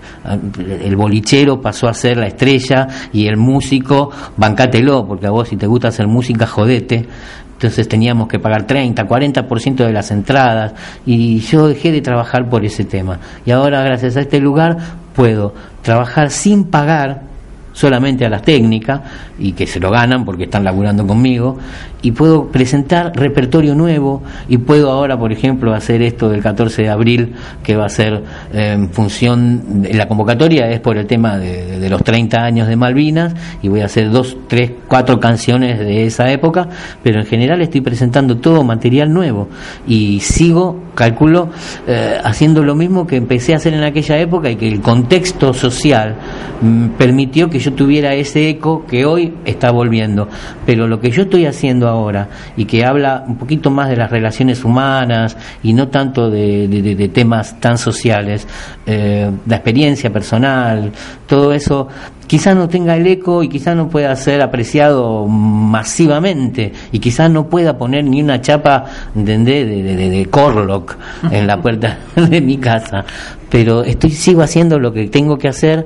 el 0.84 0.96
bolichero 0.96 1.62
pasó 1.62 1.88
a 1.88 1.94
ser 1.94 2.18
la 2.18 2.28
estrella 2.28 2.88
y 3.14 3.28
el 3.28 3.38
músico, 3.38 4.12
bancátelo, 4.38 5.06
porque 5.08 5.28
a 5.28 5.32
vos 5.32 5.50
si 5.50 5.58
te 5.58 5.68
gusta 5.68 5.90
hacer 5.90 6.08
música, 6.08 6.48
jodete. 6.48 7.08
Entonces 7.54 7.88
teníamos 7.88 8.28
que 8.28 8.38
pagar 8.38 8.68
30, 8.68 9.08
40% 9.08 9.76
de 9.86 9.94
las 9.94 10.12
entradas 10.12 10.74
y 11.06 11.40
yo 11.40 11.68
dejé 11.68 11.92
de 11.94 12.02
trabajar 12.02 12.50
por 12.50 12.66
ese 12.66 12.84
tema. 12.84 13.20
Y 13.46 13.52
ahora 13.52 13.82
gracias 13.82 14.18
a 14.18 14.22
este 14.22 14.42
lugar 14.42 14.78
puedo 15.16 15.54
trabajar 15.82 16.32
sin 16.32 16.66
pagar 16.66 17.35
solamente 17.76 18.26
a 18.26 18.30
las 18.30 18.42
técnicas 18.42 19.02
y 19.38 19.52
que 19.52 19.68
se 19.68 19.82
lo 19.82 19.92
ganan 19.92 20.24
porque 20.24 20.46
están 20.46 20.64
laburando 20.64 21.06
conmigo 21.06 21.58
y 22.02 22.12
puedo 22.12 22.48
presentar 22.48 23.12
repertorio 23.16 23.76
nuevo 23.76 24.24
y 24.48 24.58
puedo 24.58 24.92
ahora 24.92 25.20
por 25.20 25.34
ejemplo 25.34 25.74
hacer 25.74 26.02
esto 26.02 26.30
del 26.30 26.42
14 26.42 26.84
de 26.84 26.90
abril 26.90 27.34
que 27.64 27.76
va 27.76 27.86
a 27.86 27.90
ser 27.90 28.24
en 28.54 28.90
función 28.92 29.82
de 29.82 29.94
la 29.94 30.08
convocatoria 30.08 30.70
es 30.70 30.80
por 30.80 30.98
el 30.98 31.06
tema 31.06 31.38
de, 31.38 31.80
de, 31.80 31.90
los 31.90 32.02
30 32.02 32.38
años 32.38 32.70
de 32.70 32.78
Malvinas 32.78 33.34
y 33.62 33.68
voy 33.68 33.82
a 33.82 33.86
hacer 33.86 34.10
dos, 34.10 34.38
tres, 34.48 34.72
cuatro 34.88 35.20
canciones 35.20 35.78
de 35.78 36.06
esa 36.06 36.32
época 36.32 36.70
pero 37.04 37.20
en 37.20 37.26
general 37.26 37.62
estoy 37.62 37.82
presentando 37.82 38.38
todo 38.38 38.64
material 38.64 39.12
nuevo 39.12 39.50
y 39.86 40.22
sigo 40.22 40.85
calculo 40.96 41.50
eh, 41.86 42.18
haciendo 42.24 42.64
lo 42.64 42.74
mismo 42.74 43.06
que 43.06 43.18
empecé 43.18 43.54
a 43.54 43.58
hacer 43.58 43.74
en 43.74 43.84
aquella 43.84 44.18
época 44.18 44.50
y 44.50 44.56
que 44.56 44.68
el 44.68 44.82
contexto 44.82 45.54
social 45.54 46.16
mm, 46.62 46.88
permitió 46.98 47.50
que 47.50 47.60
yo 47.60 47.74
tuviera 47.74 48.16
ese 48.16 48.50
eco 48.50 48.86
que 48.88 49.06
hoy 49.06 49.34
está 49.46 49.72
volviendo. 49.72 50.28
Pero 50.66 50.88
lo 50.88 51.00
que 51.00 51.12
yo 51.12 51.24
estoy 51.24 51.46
haciendo 51.46 51.88
ahora 51.88 52.30
y 52.58 52.66
que 52.66 52.86
habla 52.86 53.24
un 53.28 53.36
poquito 53.36 53.70
más 53.70 53.90
de 53.90 53.98
las 53.98 54.10
relaciones 54.10 54.64
humanas 54.64 55.38
y 55.62 55.74
no 55.74 55.90
tanto 55.90 56.32
de, 56.32 57.12
temas 57.14 57.60
tan 57.60 57.78
sociales, 57.78 58.48
eh, 58.86 59.30
la 59.46 59.56
experiencia 59.58 60.12
personal, 60.12 60.92
todo 61.28 61.54
eso 61.54 61.88
quizás 62.28 62.56
no 62.56 62.68
tenga 62.68 62.96
el 62.96 63.06
eco 63.08 63.44
y 63.44 63.50
quizás 63.50 63.76
no 63.76 63.88
pueda 63.88 64.16
ser 64.16 64.42
apreciado 64.42 65.28
masivamente 65.28 66.72
y 66.92 67.00
quizás 67.00 67.30
no 67.30 67.48
pueda 67.48 67.78
poner 67.78 68.04
ni 68.04 68.22
una 68.22 68.42
chapa 68.42 68.86
de, 69.14 69.38
de, 69.38 70.28
Corlock 70.30 70.98
en 71.32 71.48
la 71.48 71.62
puerta 71.62 72.00
de 72.16 72.42
mi 72.42 72.58
casa 72.58 73.06
pero 73.50 73.84
estoy 73.84 74.12
sigo 74.12 74.42
haciendo 74.42 74.80
lo 74.80 74.92
que 74.92 75.08
tengo 75.08 75.38
que 75.38 75.48
hacer 75.48 75.86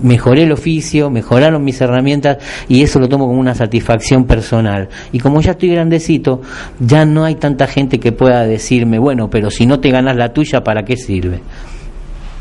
mejoré 0.00 0.44
el 0.44 0.52
oficio, 0.52 1.10
mejoraron 1.10 1.62
mis 1.64 1.80
herramientas 1.80 2.38
y 2.68 2.82
eso 2.82 2.98
lo 2.98 3.08
tomo 3.08 3.26
como 3.26 3.38
una 3.38 3.54
satisfacción 3.54 4.24
personal. 4.24 4.88
Y 5.12 5.18
como 5.18 5.40
ya 5.40 5.52
estoy 5.52 5.70
grandecito, 5.70 6.40
ya 6.80 7.04
no 7.04 7.24
hay 7.24 7.34
tanta 7.34 7.66
gente 7.66 8.00
que 8.00 8.12
pueda 8.12 8.46
decirme, 8.46 8.98
bueno, 8.98 9.28
pero 9.28 9.50
si 9.50 9.66
no 9.66 9.80
te 9.80 9.90
ganas 9.90 10.16
la 10.16 10.32
tuya, 10.32 10.64
¿para 10.64 10.84
qué 10.84 10.96
sirve? 10.96 11.40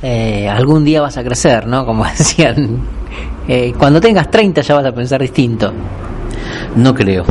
Eh, 0.03 0.49
algún 0.49 0.83
día 0.83 1.01
vas 1.01 1.17
a 1.17 1.23
crecer, 1.23 1.67
¿no? 1.67 1.85
Como 1.85 2.03
decían, 2.17 2.79
eh, 3.47 3.73
cuando 3.77 4.01
tengas 4.01 4.29
30 4.29 4.61
ya 4.61 4.75
vas 4.75 4.85
a 4.85 4.91
pensar 4.91 5.21
distinto. 5.21 5.71
No 6.75 6.93
creo. 6.93 7.25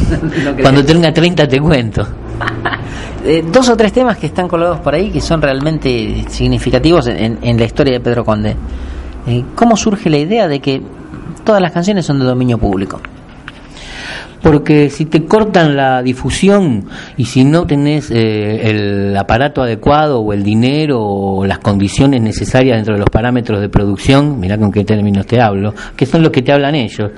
cuando 0.62 0.84
tenga 0.84 1.12
30 1.12 1.48
te 1.48 1.60
cuento. 1.60 2.06
Eh, 3.24 3.44
dos 3.52 3.68
o 3.68 3.76
tres 3.76 3.92
temas 3.92 4.16
que 4.16 4.28
están 4.28 4.46
colgados 4.46 4.78
por 4.78 4.94
ahí 4.94 5.10
que 5.10 5.20
son 5.20 5.42
realmente 5.42 6.24
significativos 6.28 7.08
en 7.08 7.58
la 7.58 7.64
historia 7.64 7.94
de 7.94 8.00
Pedro 8.00 8.24
Conde. 8.24 8.54
Eh, 9.28 9.44
¿Cómo 9.54 9.76
surge 9.76 10.08
la 10.08 10.16
idea 10.16 10.48
de 10.48 10.58
que 10.58 10.80
todas 11.44 11.60
las 11.60 11.70
canciones 11.70 12.06
son 12.06 12.18
de 12.18 12.24
dominio 12.24 12.56
público? 12.56 12.98
Porque 14.42 14.90
si 14.90 15.04
te 15.06 15.24
cortan 15.24 15.76
la 15.76 16.02
difusión 16.02 16.86
y 17.16 17.24
si 17.24 17.44
no 17.44 17.66
tenés 17.66 18.10
eh, 18.10 18.70
el 18.70 19.16
aparato 19.16 19.62
adecuado 19.62 20.20
o 20.20 20.32
el 20.32 20.42
dinero 20.42 21.00
o 21.02 21.44
las 21.44 21.58
condiciones 21.58 22.22
necesarias 22.22 22.76
dentro 22.76 22.94
de 22.94 23.00
los 23.00 23.10
parámetros 23.10 23.60
de 23.60 23.68
producción, 23.68 24.38
mira 24.38 24.58
con 24.58 24.70
qué 24.70 24.84
términos 24.84 25.26
te 25.26 25.40
hablo, 25.40 25.74
que 25.96 26.06
son 26.06 26.22
los 26.22 26.30
que 26.30 26.42
te 26.42 26.52
hablan 26.52 26.74
ellos. 26.74 27.10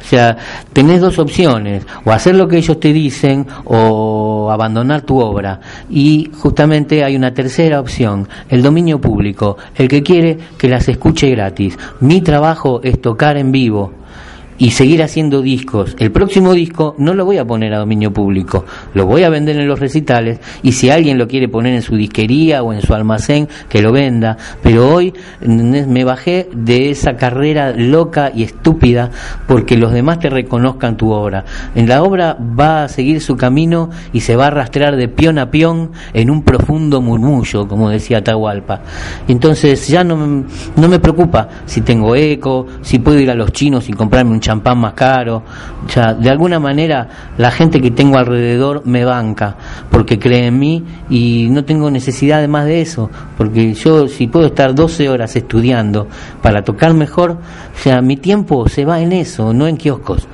O 0.00 0.04
sea, 0.04 0.36
tenés 0.72 1.00
dos 1.00 1.18
opciones, 1.18 1.86
o 2.04 2.12
hacer 2.12 2.34
lo 2.34 2.48
que 2.48 2.58
ellos 2.58 2.78
te 2.80 2.92
dicen 2.92 3.46
o 3.64 4.50
abandonar 4.50 5.02
tu 5.02 5.18
obra. 5.18 5.60
Y 5.90 6.30
justamente 6.34 7.04
hay 7.04 7.16
una 7.16 7.32
tercera 7.34 7.80
opción, 7.80 8.28
el 8.48 8.62
dominio 8.62 9.00
público, 9.00 9.56
el 9.74 9.88
que 9.88 10.02
quiere 10.02 10.38
que 10.58 10.68
las 10.68 10.88
escuche 10.88 11.30
gratis. 11.30 11.78
Mi 12.00 12.20
trabajo 12.20 12.80
es 12.82 13.00
tocar 13.00 13.36
en 13.36 13.52
vivo, 13.52 13.92
y 14.62 14.70
seguir 14.70 15.02
haciendo 15.02 15.42
discos. 15.42 15.96
El 15.98 16.12
próximo 16.12 16.52
disco 16.52 16.94
no 16.96 17.14
lo 17.14 17.24
voy 17.24 17.36
a 17.38 17.44
poner 17.44 17.74
a 17.74 17.80
dominio 17.80 18.12
público, 18.12 18.64
lo 18.94 19.06
voy 19.06 19.24
a 19.24 19.28
vender 19.28 19.56
en 19.56 19.66
los 19.66 19.80
recitales 19.80 20.38
y 20.62 20.70
si 20.70 20.88
alguien 20.88 21.18
lo 21.18 21.26
quiere 21.26 21.48
poner 21.48 21.74
en 21.74 21.82
su 21.82 21.96
disquería 21.96 22.62
o 22.62 22.72
en 22.72 22.80
su 22.80 22.94
almacén, 22.94 23.48
que 23.68 23.82
lo 23.82 23.90
venda. 23.90 24.36
Pero 24.62 24.88
hoy 24.88 25.14
me 25.44 26.04
bajé 26.04 26.48
de 26.54 26.90
esa 26.90 27.16
carrera 27.16 27.72
loca 27.76 28.30
y 28.32 28.44
estúpida 28.44 29.10
porque 29.48 29.76
los 29.76 29.90
demás 29.90 30.20
te 30.20 30.30
reconozcan 30.30 30.96
tu 30.96 31.10
obra. 31.10 31.44
En 31.74 31.88
la 31.88 32.04
obra 32.04 32.38
va 32.38 32.84
a 32.84 32.88
seguir 32.88 33.20
su 33.20 33.36
camino 33.36 33.90
y 34.12 34.20
se 34.20 34.36
va 34.36 34.44
a 34.44 34.46
arrastrar 34.46 34.94
de 34.94 35.08
pion 35.08 35.40
a 35.40 35.50
pion 35.50 35.90
en 36.14 36.30
un 36.30 36.44
profundo 36.44 37.00
murmullo, 37.00 37.66
como 37.66 37.90
decía 37.90 38.22
Tahualpa. 38.22 38.82
Entonces 39.26 39.88
ya 39.88 40.04
no, 40.04 40.44
no 40.76 40.88
me 40.88 41.00
preocupa 41.00 41.48
si 41.66 41.80
tengo 41.80 42.14
eco, 42.14 42.68
si 42.82 43.00
puedo 43.00 43.18
ir 43.18 43.28
a 43.28 43.34
los 43.34 43.50
chinos 43.50 43.88
y 43.88 43.92
comprarme 43.92 44.30
un 44.30 44.40
champán 44.52 44.78
más 44.78 44.92
caro. 44.94 45.42
O 45.84 46.14
de 46.14 46.30
alguna 46.30 46.58
manera 46.60 47.08
la 47.38 47.50
gente 47.50 47.80
que 47.80 47.90
tengo 47.90 48.18
alrededor 48.18 48.82
me 48.84 49.04
banca 49.04 49.56
porque 49.90 50.18
cree 50.18 50.46
en 50.46 50.58
mí 50.58 50.84
y 51.08 51.48
no 51.50 51.64
tengo 51.64 51.90
necesidad 51.90 52.40
de 52.40 52.48
más 52.48 52.66
de 52.66 52.82
eso. 52.82 53.10
Porque 53.36 53.74
yo, 53.74 54.06
si 54.08 54.26
puedo 54.26 54.46
estar 54.46 54.74
12 54.74 55.08
horas 55.08 55.34
estudiando 55.36 56.08
para 56.42 56.62
tocar 56.62 56.94
mejor, 56.94 57.32
o 57.32 57.78
sea, 57.78 58.02
mi 58.02 58.16
tiempo 58.16 58.68
se 58.68 58.84
va 58.84 59.00
en 59.00 59.12
eso, 59.12 59.52
no 59.52 59.66
en 59.66 59.76
kioscos. 59.76 60.28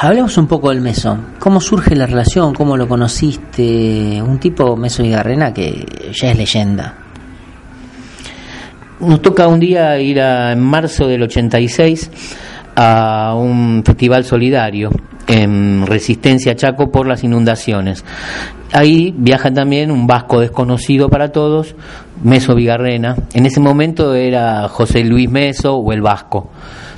Hablemos 0.00 0.36
un 0.36 0.46
poco 0.46 0.70
del 0.70 0.80
Meso. 0.80 1.16
¿Cómo 1.38 1.60
surge 1.60 1.96
la 1.96 2.06
relación? 2.06 2.54
¿Cómo 2.54 2.76
lo 2.76 2.86
conociste? 2.86 4.22
Un 4.22 4.38
tipo, 4.38 4.76
Meso 4.76 5.02
y 5.02 5.10
Garrena, 5.10 5.52
que 5.52 6.12
ya 6.12 6.30
es 6.30 6.36
leyenda. 6.36 7.05
Nos 8.98 9.20
toca 9.20 9.46
un 9.46 9.60
día 9.60 9.98
ir 10.00 10.20
a, 10.20 10.52
en 10.52 10.60
marzo 10.60 11.06
del 11.06 11.22
86 11.22 12.10
a 12.76 13.34
un 13.36 13.82
festival 13.84 14.24
solidario 14.24 14.90
en 15.26 15.86
Resistencia 15.86 16.56
Chaco 16.56 16.90
por 16.90 17.06
las 17.06 17.22
inundaciones. 17.22 18.04
Ahí 18.72 19.14
viaja 19.16 19.52
también 19.52 19.90
un 19.90 20.06
vasco 20.06 20.40
desconocido 20.40 21.10
para 21.10 21.30
todos, 21.30 21.74
Meso 22.22 22.54
Vigarrena. 22.54 23.16
En 23.34 23.44
ese 23.44 23.60
momento 23.60 24.14
era 24.14 24.66
José 24.68 25.04
Luis 25.04 25.30
Meso 25.30 25.76
o 25.76 25.92
el 25.92 26.00
vasco 26.00 26.50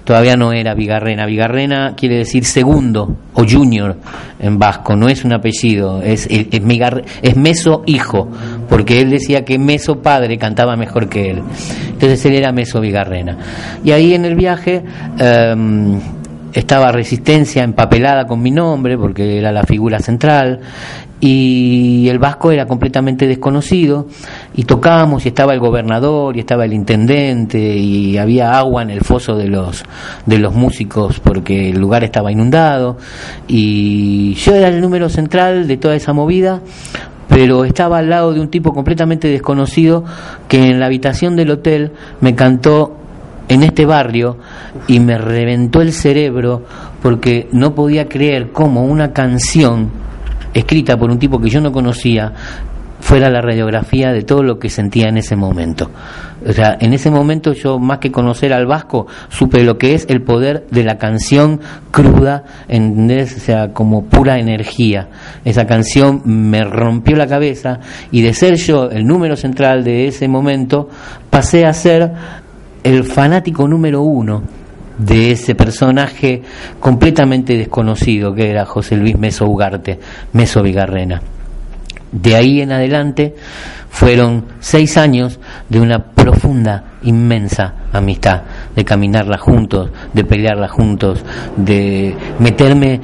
todavía 0.09 0.39
no 0.39 0.55
era 0.55 0.73
Vigarrena. 0.73 1.27
Vigarrena 1.27 1.93
quiere 1.95 2.17
decir 2.17 2.47
segundo 2.47 3.15
o 3.35 3.45
junior 3.47 3.95
en 4.39 4.59
vasco, 4.59 4.97
no 4.97 5.07
es 5.07 5.23
un 5.23 5.35
apellido, 5.35 6.01
es, 6.01 6.27
es, 6.31 7.37
Meso 7.37 7.83
hijo, 7.85 8.31
porque 8.69 9.01
él 9.01 9.11
decía 9.11 9.45
que 9.45 9.59
Meso 9.59 10.01
padre 10.01 10.39
cantaba 10.39 10.77
mejor 10.77 11.09
que 11.09 11.31
él. 11.31 11.43
Entonces 11.89 12.25
él 12.27 12.35
era 12.35 12.53
Meso 12.53 12.81
Vigarrena. 12.81 13.37
Y 13.85 13.93
ahí 13.93 14.15
en 14.15 14.25
el 14.25 14.35
viaje... 14.35 14.83
Em, 15.19 16.01
estaba 16.53 16.91
Resistencia 16.93 17.63
empapelada 17.63 18.27
con 18.27 18.41
mi 18.41 18.51
nombre 18.51 18.97
porque 18.97 19.39
era 19.39 19.53
la 19.53 19.65
figura 19.65 19.99
central 19.99 20.61
y 21.21 22.09
el 22.09 22.19
vasco 22.19 22.53
era 22.53 22.67
completamente 22.67 23.27
desconocido 23.27 24.07
y 24.55 24.65
tocábamos 24.65 25.25
y 25.25 25.29
estaba 25.29 25.53
el 25.53 25.59
gobernador 25.59 26.37
y 26.37 26.41
estaba 26.41 26.65
el 26.65 26.73
intendente 26.73 27.59
y 27.59 28.17
había 28.19 28.57
agua 28.57 28.83
en 28.83 28.91
el 28.91 29.01
foso 29.01 29.37
de 29.37 29.49
los 29.49 29.85
de 30.27 30.39
los 30.39 30.55
músicos 30.55 31.19
porque 31.19 31.71
el 31.71 31.81
lugar 31.81 32.05
estaba 32.05 32.31
inundado 32.31 32.99
y 33.49 34.35
yo 34.35 34.55
era 34.55 34.69
el 34.69 34.81
número 34.81 35.09
central 35.09 35.67
de 35.67 35.77
toda 35.77 35.97
esa 35.97 36.13
movida 36.13 36.61
pero 37.29 37.65
estaba 37.65 37.99
al 37.99 38.11
lado 38.11 38.33
de 38.33 38.41
un 38.41 38.49
tipo 38.49 38.73
completamente 38.73 39.29
desconocido 39.29 40.05
que 40.49 40.69
en 40.69 40.81
la 40.81 40.87
habitación 40.87 41.37
del 41.37 41.51
hotel 41.51 41.93
me 42.21 42.35
cantó 42.35 42.97
en 43.49 43.63
este 43.63 43.87
barrio 43.87 44.37
y 44.87 45.01
me 45.01 45.19
reventó 45.19 45.81
el 45.81 45.93
cerebro 45.93 46.65
porque 47.03 47.49
no 47.53 47.75
podía 47.75 48.09
creer 48.09 48.51
cómo 48.53 48.85
una 48.85 49.13
canción 49.13 49.91
escrita 50.55 50.97
por 50.97 51.11
un 51.11 51.19
tipo 51.19 51.41
que 51.41 51.49
yo 51.49 51.61
no 51.61 51.73
conocía, 51.73 52.33
fuera 53.01 53.31
la 53.31 53.41
radiografía 53.41 54.13
de 54.13 54.23
todo 54.23 54.43
lo 54.43 54.59
que 54.59 54.71
sentía 54.71 55.09
en 55.09 55.19
ese 55.19 55.37
momento. 55.37 55.91
O 56.47 56.53
sea, 56.53 56.77
en 56.81 56.93
ese 56.93 57.11
momento 57.11 57.53
yo 57.53 57.79
más 57.79 57.99
que 57.99 58.13
conocer 58.13 58.53
al 58.53 58.67
vasco, 58.67 59.07
supe 59.29 59.65
lo 59.65 59.77
que 59.77 59.95
es 59.95 60.07
el 60.09 60.23
poder 60.23 60.67
de 60.71 60.85
la 60.85 60.97
canción 60.97 61.61
cruda, 61.91 62.45
¿entendés? 62.69 63.37
O 63.37 63.41
sea, 63.41 63.73
como 63.73 64.05
pura 64.05 64.39
energía. 64.39 65.09
Esa 65.45 65.67
canción 65.67 66.23
me 66.25 66.63
rompió 66.65 67.17
la 67.17 67.27
cabeza 67.27 67.81
y 68.13 68.23
de 68.23 68.35
ser 68.35 68.57
yo 68.57 68.91
el 68.91 69.05
número 69.05 69.37
central 69.37 69.85
de 69.85 70.07
ese 70.07 70.29
momento, 70.29 70.89
pasé 71.31 71.67
a 71.67 71.73
ser 71.73 72.13
el 72.85 73.05
fanático 73.05 73.67
número 73.67 74.03
uno 74.03 74.43
de 74.97 75.33
ese 75.33 75.55
personaje 75.55 76.43
completamente 76.81 77.57
desconocido 77.57 78.35
que 78.35 78.51
era 78.51 78.65
José 78.65 78.97
Luis 78.97 79.19
Meso 79.19 79.47
Ugarte, 79.47 79.99
Meso 80.33 80.63
Vigarrena. 80.63 81.21
De 82.13 82.37
ahí 82.37 82.61
en 82.61 82.73
adelante 82.73 83.35
fueron 83.91 84.45
seis 84.61 84.97
años 84.97 85.39
de 85.69 85.81
una 85.81 86.13
profunda, 86.13 86.93
inmensa 87.03 87.75
amistad, 87.93 88.43
de 88.75 88.85
caminarla 88.85 89.39
juntos, 89.39 89.91
de 90.13 90.25
pelearla 90.25 90.69
juntos, 90.69 91.25
de 91.57 92.15
meterme 92.39 93.01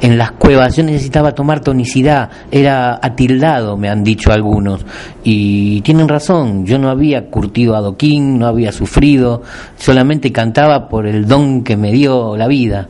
en 0.00 0.18
las 0.18 0.32
cuevas. 0.32 0.76
Yo 0.76 0.82
necesitaba 0.82 1.32
tomar 1.32 1.60
tonicidad, 1.60 2.30
era 2.50 2.98
atildado, 3.02 3.76
me 3.76 3.88
han 3.88 4.04
dicho 4.04 4.32
algunos. 4.32 4.84
Y 5.24 5.80
tienen 5.82 6.08
razón, 6.08 6.64
yo 6.64 6.78
no 6.78 6.88
había 6.88 7.26
curtido 7.30 7.74
adoquín, 7.76 8.38
no 8.38 8.46
había 8.46 8.72
sufrido, 8.72 9.42
solamente 9.76 10.32
cantaba 10.32 10.88
por 10.88 11.06
el 11.06 11.26
don 11.26 11.62
que 11.62 11.76
me 11.76 11.92
dio 11.92 12.36
la 12.36 12.46
vida. 12.46 12.88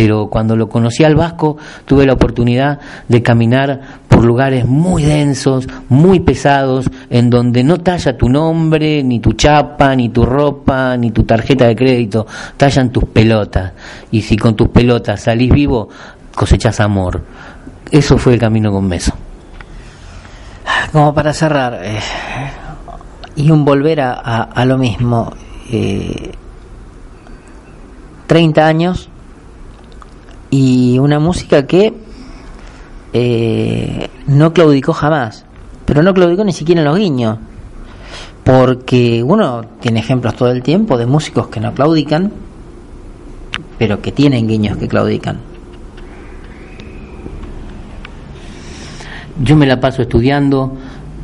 Pero 0.00 0.28
cuando 0.28 0.56
lo 0.56 0.66
conocí 0.66 1.04
al 1.04 1.14
Vasco, 1.14 1.58
tuve 1.84 2.06
la 2.06 2.14
oportunidad 2.14 2.80
de 3.06 3.22
caminar 3.22 3.80
por 4.08 4.24
lugares 4.24 4.64
muy 4.64 5.02
densos, 5.02 5.68
muy 5.90 6.20
pesados, 6.20 6.88
en 7.10 7.28
donde 7.28 7.62
no 7.62 7.76
talla 7.76 8.16
tu 8.16 8.30
nombre, 8.30 9.02
ni 9.02 9.20
tu 9.20 9.34
chapa, 9.34 9.94
ni 9.94 10.08
tu 10.08 10.24
ropa, 10.24 10.96
ni 10.96 11.10
tu 11.10 11.24
tarjeta 11.24 11.66
de 11.66 11.76
crédito, 11.76 12.26
tallan 12.56 12.88
tus 12.88 13.04
pelotas. 13.10 13.72
Y 14.10 14.22
si 14.22 14.38
con 14.38 14.56
tus 14.56 14.70
pelotas 14.70 15.20
salís 15.20 15.52
vivo, 15.52 15.90
cosechas 16.34 16.80
amor. 16.80 17.22
Eso 17.90 18.16
fue 18.16 18.32
el 18.32 18.40
camino 18.40 18.72
con 18.72 18.88
Meso. 18.88 19.12
Como 20.92 21.12
para 21.12 21.34
cerrar, 21.34 21.78
eh, 21.82 22.00
y 23.36 23.50
un 23.50 23.66
volver 23.66 24.00
a, 24.00 24.14
a, 24.14 24.64
lo 24.64 24.78
mismo, 24.78 25.30
eh, 25.70 26.32
30 28.28 28.66
años 28.66 29.09
y 30.50 30.98
una 30.98 31.18
música 31.18 31.66
que 31.66 31.94
eh, 33.12 34.08
no 34.26 34.52
claudicó 34.52 34.92
jamás, 34.92 35.46
pero 35.84 36.02
no 36.02 36.12
claudicó 36.12 36.44
ni 36.44 36.52
siquiera 36.52 36.82
los 36.82 36.96
guiños, 36.96 37.38
porque 38.44 39.22
uno 39.22 39.62
tiene 39.80 40.00
ejemplos 40.00 40.34
todo 40.34 40.50
el 40.50 40.62
tiempo 40.62 40.98
de 40.98 41.06
músicos 41.06 41.48
que 41.48 41.60
no 41.60 41.72
claudican, 41.72 42.32
pero 43.78 44.00
que 44.02 44.12
tienen 44.12 44.46
guiños 44.46 44.76
que 44.76 44.88
claudican. 44.88 45.38
Yo 49.42 49.56
me 49.56 49.66
la 49.66 49.80
paso 49.80 50.02
estudiando, 50.02 50.76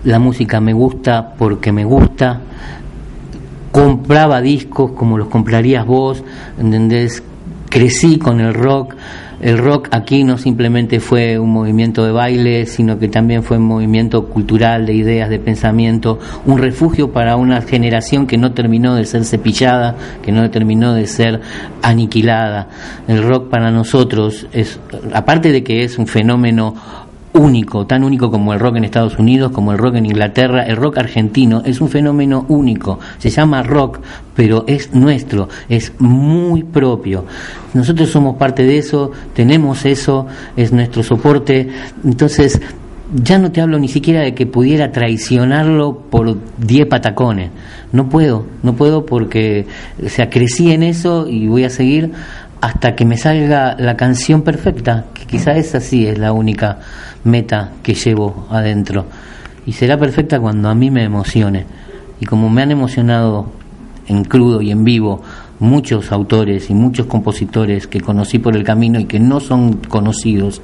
la 0.05 0.19
música 0.19 0.61
me 0.61 0.73
gusta 0.73 1.35
porque 1.37 1.71
me 1.73 1.85
gusta, 1.85 2.41
compraba 3.73 4.41
discos 4.41 4.93
como 4.93 5.19
los 5.19 5.29
comprarías 5.29 5.85
vos, 5.85 6.25
¿entendés? 6.59 7.23
Crecí 7.69 8.19
con 8.19 8.41
el 8.41 8.55
rock, 8.55 8.95
el 9.41 9.59
rock 9.59 9.89
aquí 9.91 10.25
no 10.25 10.39
simplemente 10.39 10.99
fue 10.99 11.39
un 11.39 11.53
movimiento 11.53 12.07
de 12.07 12.13
baile, 12.13 12.65
sino 12.65 12.99
que 12.99 13.09
también 13.09 13.43
fue 13.43 13.59
un 13.59 13.65
movimiento 13.65 14.29
cultural 14.29 14.87
de 14.87 14.95
ideas, 14.95 15.29
de 15.29 15.39
pensamiento, 15.39 16.19
un 16.47 16.59
refugio 16.59 17.13
para 17.13 17.37
una 17.37 17.61
generación 17.61 18.27
que 18.27 18.39
no 18.39 18.53
terminó 18.53 18.95
de 18.95 19.05
ser 19.05 19.25
cepillada, 19.25 19.95
que 20.23 20.33
no 20.33 20.49
terminó 20.51 20.95
de 20.95 21.07
ser 21.07 21.43
aniquilada. 21.83 22.69
El 23.09 23.23
rock 23.23 23.51
para 23.51 23.71
nosotros 23.71 24.47
es, 24.53 24.81
aparte 25.13 25.53
de 25.53 25.63
que 25.63 25.85
es 25.85 25.99
un 25.99 26.07
fenómeno 26.07 26.75
único, 27.37 27.87
tan 27.87 28.05
único 28.05 28.31
como 28.31 28.53
el 28.53 28.61
rock 28.61 28.77
en 28.77 28.85
Estados 28.85 29.19
Unidos, 29.19 29.53
como 29.53 29.73
el 29.73 29.79
rock 29.79 29.97
en 29.97 30.07
Inglaterra, 30.07 30.63
el 30.63 30.77
rock 30.77 30.99
argentino, 30.99 31.63
es 31.65 31.81
un 31.81 31.89
fenómeno 31.89 32.45
único, 32.49 32.99
se 33.19 33.31
llama 33.31 33.63
rock, 33.63 34.01
pero 34.35 34.65
es 34.67 34.95
nuestro, 34.95 35.49
es 35.69 35.93
muy 35.99 36.63
propio. 36.63 37.25
Nosotros 37.75 38.11
somos 38.11 38.37
parte 38.37 38.65
de 38.65 38.79
eso, 38.79 39.13
tenemos 39.35 39.85
eso, 39.85 40.27
es 40.57 40.73
nuestro 40.73 41.03
soporte, 41.03 41.69
entonces 42.05 42.61
ya 43.15 43.39
no 43.39 43.53
te 43.53 43.61
hablo 43.61 43.79
ni 43.79 43.89
siquiera 43.89 44.21
de 44.21 44.35
que 44.35 44.47
pudiera 44.47 44.91
traicionarlo 44.91 45.99
por 46.11 46.37
10 46.59 46.87
patacones. 46.87 47.51
No 47.93 48.09
puedo, 48.09 48.45
no 48.63 48.75
puedo 48.75 49.07
porque, 49.07 49.67
o 50.05 50.09
sea, 50.09 50.29
crecí 50.29 50.73
en 50.73 50.83
eso 50.83 51.29
y 51.29 51.47
voy 51.47 51.65
a 51.65 51.71
seguir 51.71 52.11
hasta 52.61 52.95
que 52.95 53.05
me 53.05 53.17
salga 53.17 53.77
la 53.79 53.97
canción 53.97 54.43
perfecta, 54.43 55.07
que 55.13 55.27
quizá 55.27 55.53
esa 55.53 55.81
sí 55.81 56.07
es 56.07 56.19
la 56.19 56.33
única 56.33 56.79
meta 57.25 57.73
que 57.83 57.95
llevo 57.95 58.47
adentro. 58.51 59.07
Y 59.67 59.73
será 59.73 59.99
perfecta 59.99 60.41
cuando 60.41 60.69
a 60.69 60.75
mí 60.75 60.91
me 60.91 61.05
emocione. 61.05 61.67
Y 62.21 62.25
como 62.25 62.49
me 62.49 62.63
han 62.63 62.71
emocionado 62.71 63.53
en 64.07 64.25
crudo 64.25 64.63
y 64.63 64.71
en 64.71 64.85
vivo 64.85 65.23
muchos 65.59 66.13
autores 66.13 66.71
y 66.71 66.75
muchos 66.75 67.07
compositores 67.07 67.87
que 67.87 68.01
conocí 68.01 68.39
por 68.39 68.57
el 68.57 68.63
camino 68.63 69.01
y 69.01 69.07
que 69.07 69.19
no 69.19 69.41
son 69.41 69.75
conocidos, 69.75 70.63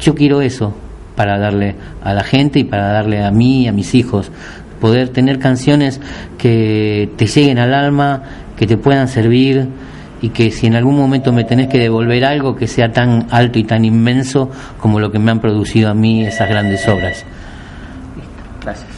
yo 0.00 0.14
quiero 0.14 0.40
eso, 0.40 0.74
para 1.14 1.38
darle 1.38 1.76
a 2.02 2.12
la 2.12 2.24
gente 2.24 2.58
y 2.58 2.64
para 2.64 2.88
darle 2.88 3.24
a 3.24 3.30
mí 3.30 3.62
y 3.62 3.68
a 3.68 3.72
mis 3.72 3.94
hijos. 3.94 4.30
Poder 4.80 5.10
tener 5.10 5.38
canciones 5.38 6.00
que 6.36 7.10
te 7.16 7.26
lleguen 7.26 7.58
al 7.58 7.72
alma, 7.72 8.22
que 8.56 8.66
te 8.66 8.76
puedan 8.76 9.08
servir 9.08 9.68
y 10.24 10.30
que 10.30 10.50
si 10.50 10.66
en 10.66 10.74
algún 10.74 10.96
momento 10.96 11.34
me 11.34 11.44
tenés 11.44 11.68
que 11.68 11.78
devolver 11.78 12.24
algo 12.24 12.56
que 12.56 12.66
sea 12.66 12.90
tan 12.90 13.26
alto 13.30 13.58
y 13.58 13.64
tan 13.64 13.84
inmenso 13.84 14.50
como 14.80 14.98
lo 14.98 15.12
que 15.12 15.18
me 15.18 15.30
han 15.30 15.38
producido 15.38 15.90
a 15.90 15.94
mí 15.94 16.24
esas 16.24 16.48
grandes 16.48 16.88
obras. 16.88 17.26
Gracias. 18.62 18.93